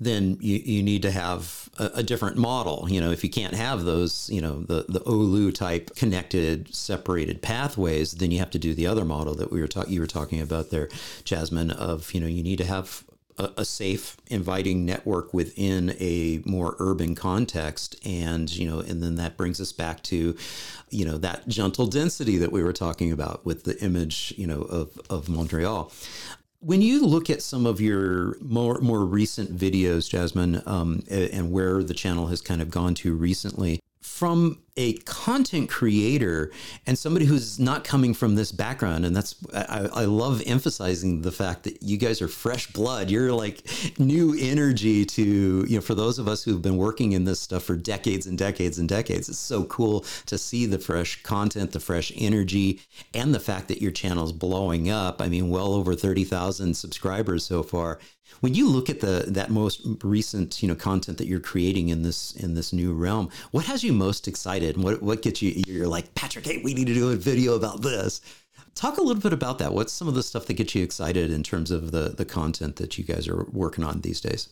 [0.00, 2.86] then you, you need to have a, a, different model.
[2.90, 7.42] You know, if you can't have those, you know, the, the Oulu type connected, separated
[7.42, 10.06] pathways, then you have to do the other model that we were talking, you were
[10.06, 10.88] talking about there,
[11.24, 13.04] Jasmine, of, you know, you need to have
[13.38, 17.96] a, a, safe, inviting network within a more urban context.
[18.04, 20.36] And, you know, and then that brings us back to,
[20.90, 24.62] you know, that gentle density that we were talking about with the image, you know,
[24.62, 25.92] of, of Montreal.
[26.62, 31.82] When you look at some of your more more recent videos, Jasmine, um, and where
[31.82, 36.50] the channel has kind of gone to recently, from a content creator
[36.86, 39.04] and somebody who's not coming from this background.
[39.04, 43.10] And that's I, I, love emphasizing the fact that you guys are fresh blood.
[43.10, 43.62] You're like
[43.98, 47.64] new energy to you know for those of us who've been working in this stuff
[47.64, 51.80] for decades and decades and decades it's so cool to see the fresh content the
[51.80, 52.80] fresh energy
[53.12, 55.20] and the fact that your channel's blowing up.
[55.20, 57.98] I mean well over 30,000 subscribers so far
[58.40, 62.02] when you look at the that most recent you know content that you're creating in
[62.02, 64.76] this in this new realm what has you most excited?
[64.76, 67.82] What what gets you you're like patrick hey we need to do a video about
[67.82, 68.20] this.
[68.74, 69.74] Talk a little bit about that.
[69.74, 72.76] What's some of the stuff that gets you excited in terms of the the content
[72.76, 74.48] that you guys are working on these days?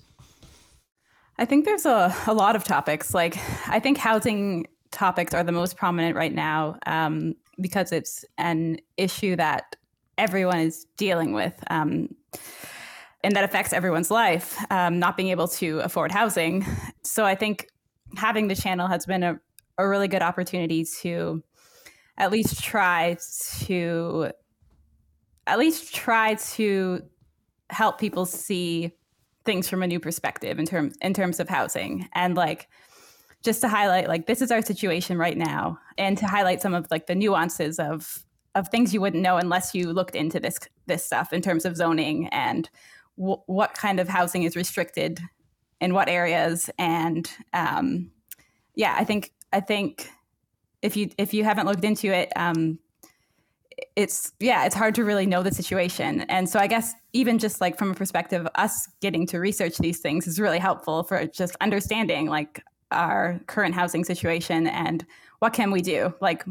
[1.41, 3.15] I think there's a, a lot of topics.
[3.15, 8.79] Like i think housing topics are the most prominent right now um, because it's an
[8.97, 9.77] issue that
[10.17, 11.55] everyone is dealing with.
[11.71, 12.09] Um,
[13.25, 16.65] and that affects everyone's life, um, not being able to afford housing.
[17.03, 17.69] So I think
[18.17, 19.41] having the channel has been a,
[19.77, 21.43] a really good opportunity to
[22.17, 23.17] at least try
[23.61, 24.31] to
[25.47, 27.01] at least try to
[27.71, 28.93] help people see
[29.45, 32.69] things from a new perspective in terms in terms of housing and like
[33.43, 36.87] just to highlight like this is our situation right now and to highlight some of
[36.91, 41.05] like the nuances of of things you wouldn't know unless you looked into this this
[41.05, 42.69] stuff in terms of zoning and
[43.19, 45.21] what kind of housing is restricted
[45.81, 46.71] in what areas?
[46.79, 48.11] And um,
[48.79, 50.09] yeah i think i think
[50.81, 52.79] if you if you haven't looked into it um,
[53.95, 56.23] it's yeah it's hard to really know the situation.
[56.23, 59.77] And so i guess even just like from a perspective of us getting to research
[59.79, 65.05] these things is really helpful for just understanding like our current housing situation and
[65.41, 66.15] what can we do?
[66.21, 66.45] Like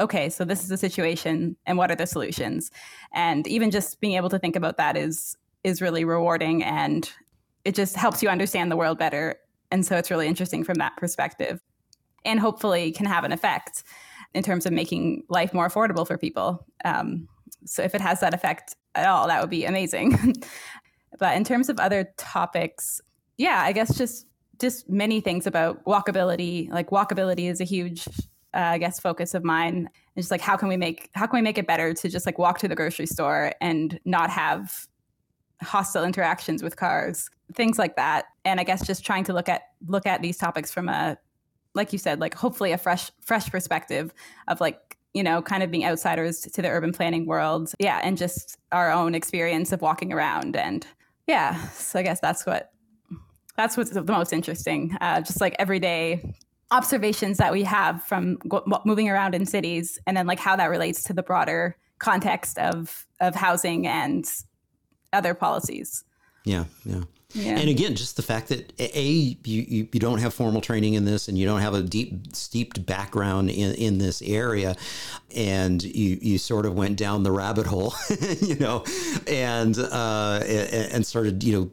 [0.00, 2.70] okay so this is the situation and what are the solutions?
[3.14, 5.36] And even just being able to think about that is
[5.66, 7.10] is really rewarding and
[7.64, 9.34] it just helps you understand the world better.
[9.72, 11.60] And so it's really interesting from that perspective
[12.24, 13.82] and hopefully can have an effect
[14.32, 16.64] in terms of making life more affordable for people.
[16.84, 17.26] Um,
[17.64, 20.36] so if it has that effect at all, that would be amazing.
[21.18, 23.00] but in terms of other topics,
[23.36, 24.26] yeah, I guess just
[24.60, 26.70] just many things about walkability.
[26.70, 28.06] Like walkability is a huge,
[28.54, 29.76] uh, I guess, focus of mine.
[30.14, 32.24] And just like how can we make how can we make it better to just
[32.24, 34.86] like walk to the grocery store and not have
[35.62, 38.26] hostile interactions with cars, things like that.
[38.44, 41.18] And I guess just trying to look at look at these topics from a
[41.74, 44.12] like you said, like hopefully a fresh fresh perspective
[44.48, 47.72] of like, you know, kind of being outsiders to the urban planning world.
[47.78, 50.86] Yeah, and just our own experience of walking around and
[51.26, 52.70] yeah, so I guess that's what
[53.56, 54.96] that's what's the most interesting.
[55.00, 56.34] Uh, just like everyday
[56.70, 58.38] observations that we have from
[58.84, 63.06] moving around in cities and then like how that relates to the broader context of
[63.20, 64.28] of housing and
[65.16, 66.04] other policies.
[66.44, 67.02] Yeah, yeah.
[67.34, 67.58] Yeah.
[67.58, 71.04] And again, just the fact that a you, you, you don't have formal training in
[71.04, 74.76] this, and you don't have a deep steeped background in, in this area,
[75.34, 77.94] and you you sort of went down the rabbit hole,
[78.40, 78.84] you know,
[79.26, 81.70] and uh, and started you know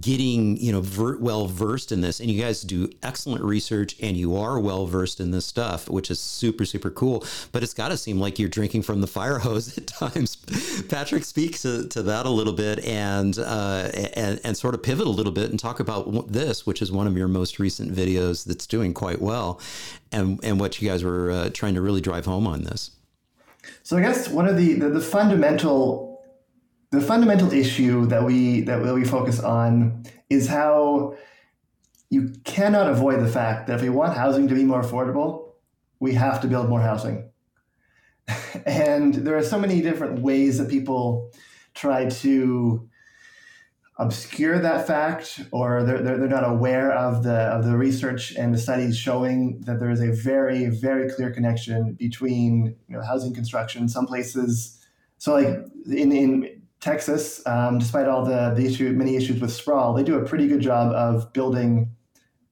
[0.00, 4.16] getting you know ver- well versed in this and you guys do excellent research and
[4.16, 7.24] you are well versed in this stuff which is super super cool.
[7.52, 10.36] But it's got to seem like you're drinking from the fire hose at times.
[10.88, 15.06] Patrick speaks to, to that a little bit and, uh, and and sort of pivot
[15.06, 18.44] a little bit and talk about this which is one of your most recent videos
[18.44, 19.60] that's doing quite well
[20.12, 22.90] and and what you guys were uh, trying to really drive home on this.
[23.82, 26.15] So i guess one of the, the, the fundamental
[26.96, 31.14] the fundamental issue that we that we focus on is how
[32.08, 35.52] you cannot avoid the fact that if we want housing to be more affordable,
[36.00, 37.30] we have to build more housing.
[38.66, 41.30] and there are so many different ways that people
[41.74, 42.88] try to
[43.98, 48.54] obscure that fact or they're, they're, they're, not aware of the of the research and
[48.54, 53.32] the studies showing that there is a very very clear connection between you know, housing
[53.32, 54.78] construction some places
[55.16, 55.48] so like
[55.86, 60.16] in, in Texas, um, despite all the, the issue, many issues with sprawl, they do
[60.16, 61.90] a pretty good job of building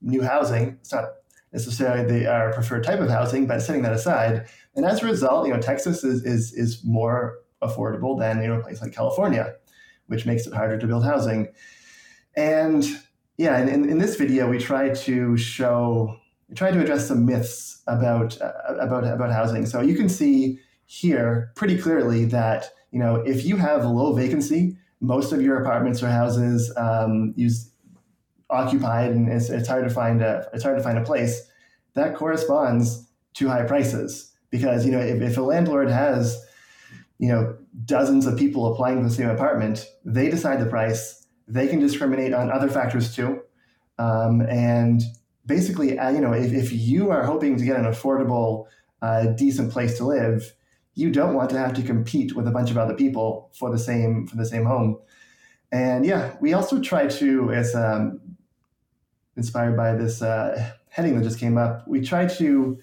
[0.01, 0.79] new housing.
[0.81, 1.05] It's not
[1.53, 4.49] necessarily the, our preferred type of housing, but setting that aside.
[4.75, 8.59] And as a result, you know, Texas is, is, is more affordable than you know,
[8.59, 9.55] a place like California,
[10.07, 11.49] which makes it harder to build housing.
[12.37, 12.85] And
[13.37, 16.17] yeah, in, in, in this video, we try to show,
[16.49, 19.67] we try to address some myths about, uh, about, about housing.
[19.67, 24.77] So you can see here pretty clearly that you know, if you have low vacancy,
[25.01, 27.73] most of your apartments or houses um, use
[28.49, 31.51] occupied, and it's, it's hard to find a it's hard to find a place.
[31.95, 36.41] That corresponds to high prices because you know if, if a landlord has
[37.19, 41.27] you know dozens of people applying for the same apartment, they decide the price.
[41.49, 43.43] They can discriminate on other factors too,
[43.99, 45.03] um, and
[45.45, 48.67] basically, uh, you know, if, if you are hoping to get an affordable,
[49.03, 50.55] uh, decent place to live,
[50.95, 53.79] you don't want to have to compete with a bunch of other people for the
[53.79, 54.99] same for the same home.
[55.73, 58.21] And yeah, we also try to, as um,
[59.37, 62.79] inspired by this uh, heading that just came up, we try to,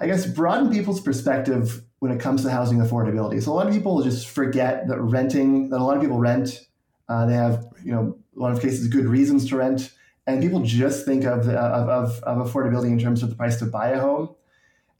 [0.00, 3.42] I guess, broaden people's perspective when it comes to housing affordability.
[3.42, 6.66] So a lot of people just forget that renting, that a lot of people rent.
[7.08, 9.92] Uh, they have, you know, a lot of cases good reasons to rent,
[10.26, 13.58] and people just think of, the, of, of, of affordability in terms of the price
[13.58, 14.34] to buy a home.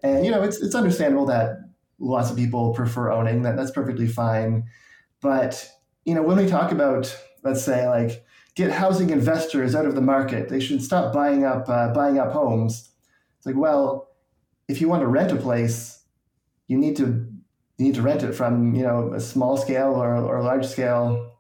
[0.03, 1.59] And you know, it's it's understandable that
[1.99, 3.43] lots of people prefer owning.
[3.43, 4.65] That that's perfectly fine.
[5.21, 5.71] But
[6.05, 8.25] you know, when we talk about let's say like
[8.55, 12.33] get housing investors out of the market, they should stop buying up uh, buying up
[12.33, 12.91] homes.
[13.39, 14.09] It's like, well,
[14.69, 16.03] if you want to rent a place,
[16.69, 17.05] you need to
[17.79, 21.33] you need to rent it from you know a small scale or, or large scale,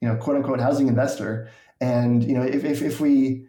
[0.00, 1.50] you know, quote unquote housing investor.
[1.80, 3.46] And you know, if if, if we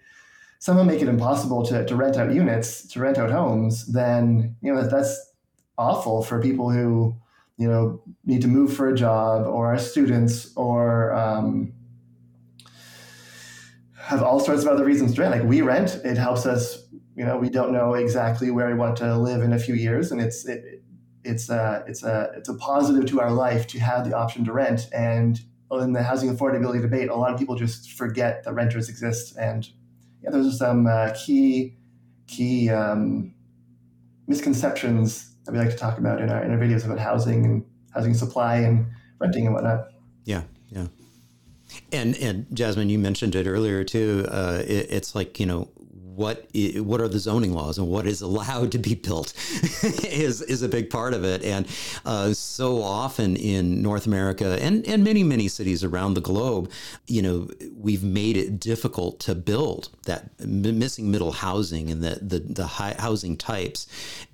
[0.66, 4.74] someone make it impossible to, to rent out units, to rent out homes, then you
[4.74, 5.16] know that's
[5.78, 7.16] awful for people who
[7.60, 11.72] you know need to move for a job or are students or um,
[13.96, 15.36] have all sorts of other reasons to rent.
[15.36, 16.84] Like we rent, it helps us.
[17.16, 20.12] You know, we don't know exactly where we want to live in a few years,
[20.12, 20.82] and it's it,
[21.24, 24.52] it's a it's a it's a positive to our life to have the option to
[24.52, 24.88] rent.
[24.92, 25.40] And
[25.72, 29.70] in the housing affordability debate, a lot of people just forget that renters exist and
[30.26, 31.78] yeah, those are some uh, key
[32.28, 33.34] key um,
[34.28, 37.66] misconceptions that we like to talk about in our in our videos about housing and
[37.94, 38.88] housing supply and
[39.20, 39.90] renting and whatnot.
[40.24, 40.88] Yeah, yeah.
[41.92, 44.26] And and Jasmine, you mentioned it earlier too.
[44.28, 45.70] Uh, it, it's like you know
[46.16, 46.48] what
[46.78, 49.34] what are the zoning laws and what is allowed to be built
[50.04, 51.44] is is a big part of it.
[51.44, 51.68] And
[52.06, 56.72] uh, so often in North America and and many many cities around the globe,
[57.08, 62.40] you know, we've made it difficult to build that missing middle housing and the the,
[62.40, 63.88] the high housing types.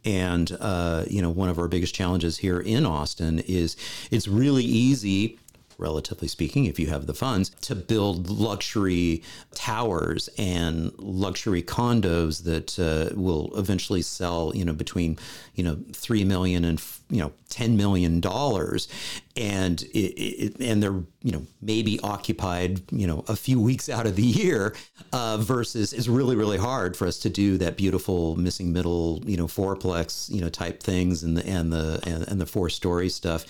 [0.05, 3.75] And uh, you know, one of our biggest challenges here in Austin is
[4.11, 5.39] it's really easy
[5.82, 9.23] relatively speaking, if you have the funds, to build luxury
[9.53, 15.17] towers and luxury condos that uh, will eventually sell, you know, between,
[15.55, 18.88] you know, three million and you know, ten million dollars,
[19.36, 24.07] and it, it, and they're you know maybe occupied you know a few weeks out
[24.07, 24.73] of the year,
[25.11, 29.36] uh, versus it's really really hard for us to do that beautiful missing middle you
[29.36, 33.09] know fourplex you know type things and the and the and, and the four story
[33.09, 33.45] stuff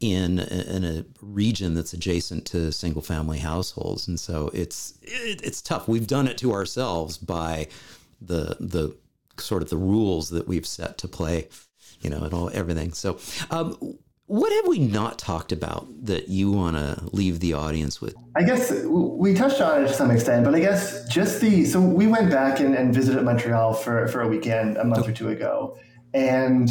[0.00, 4.08] in a, in a region that's adjacent to single family households.
[4.08, 5.88] And so it's it, it's tough.
[5.88, 7.68] We've done it to ourselves by
[8.20, 8.96] the the
[9.38, 11.48] sort of the rules that we've set to play
[12.00, 12.92] you know and all everything.
[12.92, 13.18] So
[13.50, 18.14] um, What have we not talked about that you want to leave the audience with?
[18.34, 21.78] I guess we touched on it to some extent, but I guess just the so
[21.80, 25.28] we went back and, and visited Montreal for, for a weekend a month or two
[25.28, 25.76] ago,
[26.14, 26.70] and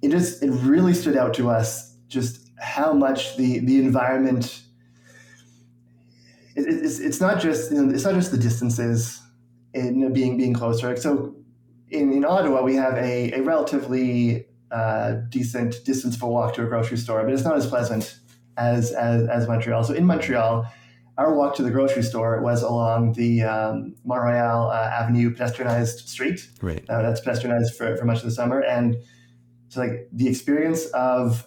[0.00, 4.62] it just it really stood out to us just how much the the environment.
[6.56, 9.22] It, it's, it's not just you know, it's not just the distances
[9.72, 10.96] in being being closer.
[10.96, 11.36] So
[11.90, 16.62] in, in Ottawa, we have a, a relatively uh, decent distance for a walk to
[16.62, 18.18] a grocery store, but it's not as pleasant
[18.56, 19.82] as, as, as Montreal.
[19.84, 20.70] So in Montreal,
[21.18, 26.06] our walk to the grocery store was along the um, Mont Royal uh, Avenue pedestrianized
[26.08, 26.48] street.
[26.62, 26.84] Right.
[26.88, 28.60] Uh, that's pedestrianized for, for much of the summer.
[28.60, 28.96] And
[29.68, 31.46] so like the experience of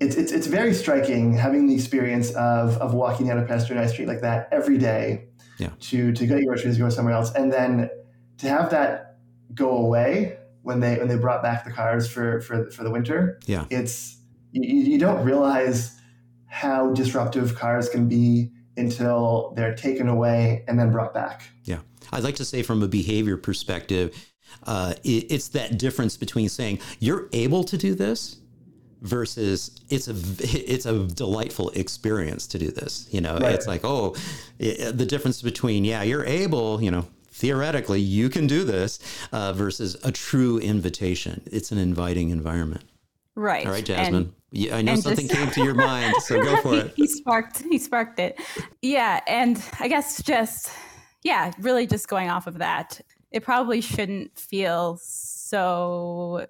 [0.00, 4.08] it's, it's, it's very striking having the experience of, of walking down a pedestrianized street
[4.08, 5.28] like that every day
[5.58, 5.70] yeah.
[5.80, 7.32] to, to get your groceries, go somewhere else.
[7.34, 7.90] And then
[8.38, 9.18] to have that
[9.54, 13.38] go away when they when they brought back the cars for for, for the winter.
[13.46, 14.18] Yeah, it's
[14.52, 15.98] you, you don't realize
[16.46, 21.42] how disruptive cars can be until they're taken away and then brought back.
[21.64, 21.80] Yeah,
[22.12, 24.14] I'd like to say from a behavior perspective,
[24.64, 28.36] uh, it, it's that difference between saying you're able to do this
[29.00, 33.54] versus it's a it's a delightful experience to do this you know right.
[33.54, 34.14] it's like oh
[34.58, 37.06] it, the difference between yeah you're able you know
[37.38, 38.98] theoretically you can do this
[39.32, 41.40] uh, versus a true invitation.
[41.46, 42.84] It's an inviting environment.
[43.36, 43.64] Right.
[43.64, 44.34] All right, Jasmine.
[44.52, 46.94] And, I know something just, came to your mind, so go for it.
[46.96, 48.40] He sparked he sparked it.
[48.82, 50.70] Yeah, and I guess just
[51.22, 53.00] yeah, really just going off of that.
[53.30, 56.46] It probably shouldn't feel so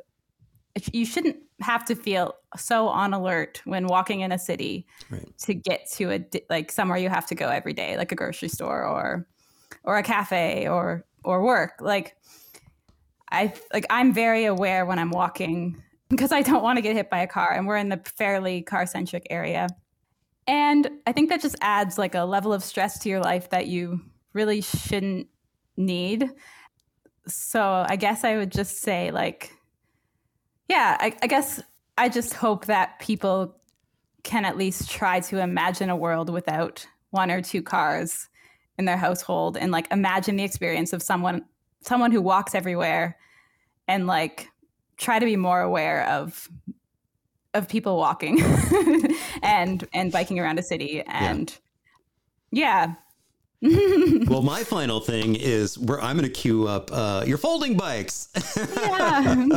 [0.92, 5.26] you shouldn't have to feel so on alert when walking in a city right.
[5.38, 8.48] to get to a like somewhere you have to go every day like a grocery
[8.48, 9.26] store or
[9.82, 11.74] or a cafe or or work.
[11.80, 12.16] Like
[13.30, 17.10] i like i'm very aware when i'm walking because i don't want to get hit
[17.10, 19.68] by a car and we're in the fairly car centric area.
[20.46, 23.66] And i think that just adds like a level of stress to your life that
[23.66, 24.00] you
[24.32, 25.26] really shouldn't
[25.76, 26.30] need.
[27.26, 29.52] So i guess i would just say like
[30.68, 31.60] yeah I, I guess
[31.96, 33.54] i just hope that people
[34.22, 38.28] can at least try to imagine a world without one or two cars
[38.78, 41.44] in their household and like imagine the experience of someone
[41.80, 43.16] someone who walks everywhere
[43.86, 44.48] and like
[44.96, 46.48] try to be more aware of
[47.54, 48.40] of people walking
[49.42, 51.58] and and biking around a city and
[52.50, 52.94] yeah, yeah
[54.28, 58.28] well, my final thing is where I'm going to queue up uh, your folding bikes.
[58.56, 59.48] yeah.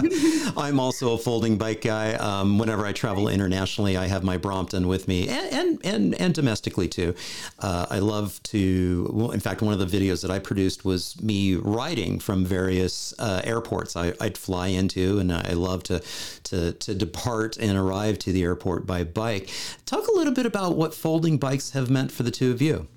[0.57, 2.13] I'm also a folding bike guy.
[2.13, 6.33] Um, whenever I travel internationally, I have my Brompton with me, and and and, and
[6.33, 7.13] domestically too.
[7.59, 9.07] Uh, I love to.
[9.13, 13.13] Well, in fact, one of the videos that I produced was me riding from various
[13.19, 16.01] uh, airports I, would fly into, and I love to
[16.45, 19.51] to to depart and arrive to the airport by bike.
[19.85, 22.87] Talk a little bit about what folding bikes have meant for the two of you.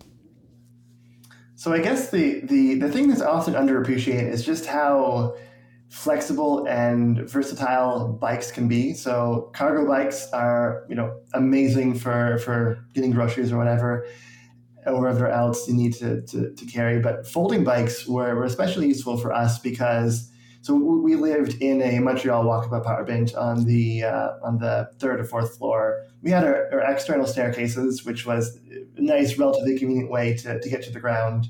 [1.65, 5.35] So I guess the, the, the thing that's often underappreciated is just how
[5.89, 8.93] flexible and versatile bikes can be.
[8.93, 14.07] So cargo bikes are, you know, amazing for, for getting groceries or whatever,
[14.85, 17.01] or whatever else you need to, to, to carry.
[17.01, 20.31] But folding bikes were, were especially useful for us because
[20.65, 25.25] so we lived in a Montreal walk-up apartment on the uh, on the third or
[25.25, 26.07] fourth floor.
[26.23, 28.59] We had our, our, external staircases, which was
[28.97, 31.49] a nice, relatively convenient way to, to get to the ground.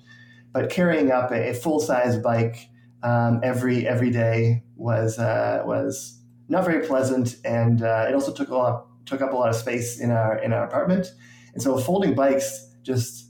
[0.52, 2.68] But carrying up a, a full-size bike
[3.04, 8.48] um, every every day was uh, was not very pleasant, and uh, it also took
[8.48, 11.06] a lot took up a lot of space in our in our apartment.
[11.52, 13.23] And so folding bikes just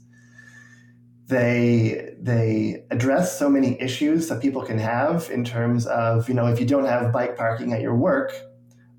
[1.27, 6.45] they they address so many issues that people can have in terms of you know
[6.47, 8.33] if you don't have bike parking at your work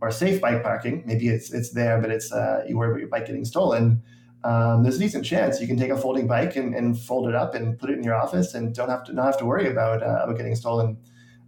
[0.01, 3.09] or safe bike parking maybe it's it's there but it's uh, you worry about your
[3.09, 4.03] bike getting stolen
[4.45, 7.35] um, there's a decent chance you can take a folding bike and, and fold it
[7.35, 9.68] up and put it in your office and don't have to not have to worry
[9.68, 10.97] about uh, about getting stolen.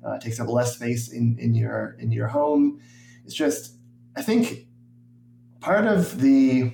[0.05, 2.81] Uh, it takes up less space in in your in your home.
[3.25, 3.75] It's just
[4.17, 4.67] i think
[5.61, 6.73] part of the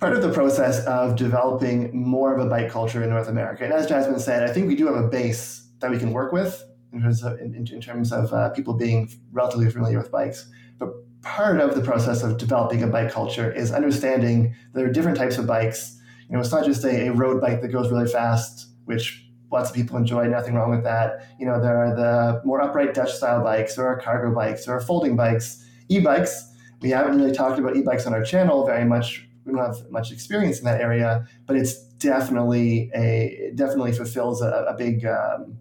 [0.00, 3.64] part of the process of developing more of a bike culture in North America.
[3.64, 6.32] And as Jasmine said, I think we do have a base that we can work
[6.32, 10.50] with in terms of, in, in terms of uh, people being relatively familiar with bikes.
[10.78, 10.90] But
[11.22, 15.36] part of the process of developing a bike culture is understanding there are different types
[15.36, 16.00] of bikes.
[16.28, 19.70] You know, it's not just a, a road bike that goes really fast, which lots
[19.70, 21.26] of people enjoy, nothing wrong with that.
[21.40, 24.80] You know, there are the more upright Dutch style bikes, there are cargo bikes, are
[24.80, 26.44] folding bikes, e-bikes.
[26.80, 30.12] We haven't really talked about e-bikes on our channel very much we don't have much
[30.12, 35.58] experience in that area, but it's definitely a it definitely fulfills a, a big um,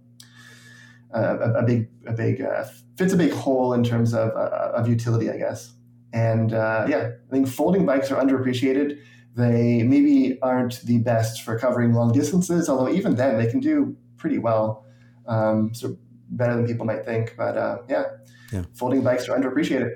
[1.11, 2.65] a, a, big a big uh,
[2.97, 5.73] fits a big hole in terms of uh, of utility, I guess.
[6.13, 8.99] And uh, yeah, I think folding bikes are underappreciated.
[9.35, 13.95] They maybe aren't the best for covering long distances, although even then they can do
[14.17, 14.85] pretty well.
[15.27, 15.97] Um, so
[16.29, 17.35] better than people might think.
[17.37, 18.03] But uh, yeah,
[18.51, 19.91] yeah, folding bikes are underappreciated.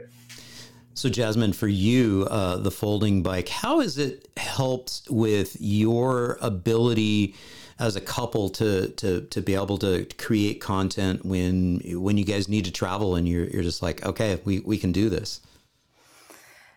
[1.02, 7.34] So, Jasmine, for you, uh, the folding bike, how has it helped with your ability
[7.80, 12.48] as a couple to to to be able to create content when when you guys
[12.48, 15.42] need to travel and you're you're just like, okay, we we can do this.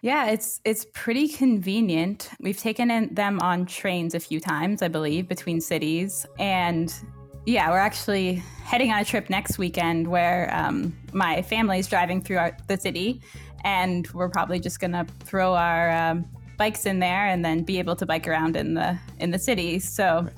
[0.00, 2.30] Yeah, it's it's pretty convenient.
[2.40, 6.90] We've taken in them on trains a few times, I believe, between cities, and
[7.44, 12.22] yeah, we're actually heading on a trip next weekend where um, my family is driving
[12.22, 13.20] through our, the city,
[13.64, 16.24] and we're probably just gonna throw our um,
[16.56, 19.78] bikes in there and then be able to bike around in the in the city.
[19.78, 20.22] So.
[20.24, 20.32] Right.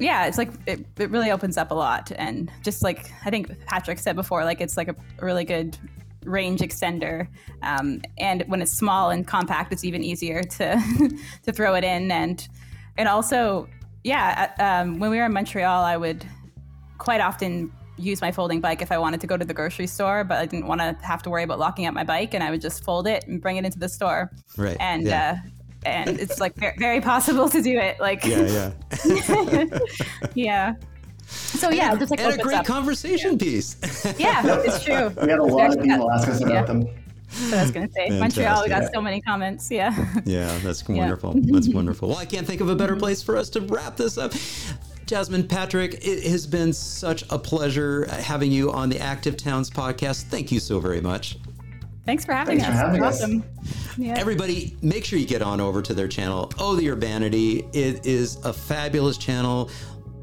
[0.00, 2.12] Yeah, it's like it, it really opens up a lot.
[2.14, 5.76] And just like I think Patrick said before, like it's like a really good
[6.24, 7.28] range extender.
[7.62, 11.10] Um, and when it's small and compact, it's even easier to
[11.42, 12.10] to throw it in.
[12.10, 12.46] And
[12.96, 13.68] and also,
[14.04, 16.24] yeah, um, when we were in Montreal, I would
[16.98, 20.24] quite often use my folding bike if I wanted to go to the grocery store,
[20.24, 22.50] but I didn't want to have to worry about locking up my bike, and I
[22.50, 24.30] would just fold it and bring it into the store.
[24.56, 24.76] Right.
[24.80, 25.40] And yeah.
[25.44, 25.48] uh,
[25.84, 28.00] and it's like very, possible to do it.
[28.00, 28.72] Like yeah,
[29.04, 29.64] yeah,
[30.34, 30.74] yeah.
[31.26, 32.66] So yeah, and, just like and a great up.
[32.66, 33.38] conversation yeah.
[33.38, 33.76] piece.
[34.18, 35.10] yeah, it's true.
[35.22, 36.62] We had a lot of people ask us about yeah.
[36.64, 36.88] them.
[37.30, 38.44] So I was going to say Fantastic.
[38.44, 38.62] Montreal.
[38.62, 39.70] We got so many comments.
[39.70, 39.94] Yeah.
[40.24, 41.34] Yeah, that's wonderful.
[41.36, 41.52] Yeah.
[41.52, 42.08] That's wonderful.
[42.08, 44.32] Well, I can't think of a better place for us to wrap this up.
[45.08, 50.24] Jasmine Patrick, it has been such a pleasure having you on the Active Towns podcast.
[50.24, 51.38] Thank you so very much.
[52.04, 52.80] Thanks for having Thanks us.
[52.80, 53.44] For having awesome.
[53.96, 54.18] Yeah.
[54.18, 57.66] Everybody, make sure you get on over to their channel, Oh the Urbanity.
[57.72, 59.70] It is a fabulous channel.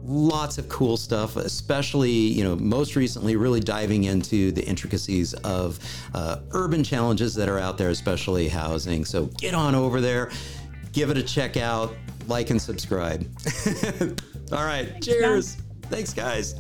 [0.04, 5.80] Lots of cool stuff, especially, you know, most recently, really diving into the intricacies of
[6.14, 9.04] uh, urban challenges that are out there, especially housing.
[9.04, 10.30] So get on over there,
[10.92, 11.96] give it a check out,
[12.28, 13.28] like and subscribe.
[14.52, 15.02] All right.
[15.02, 15.58] Cheers.
[15.84, 16.56] Thanks, guys.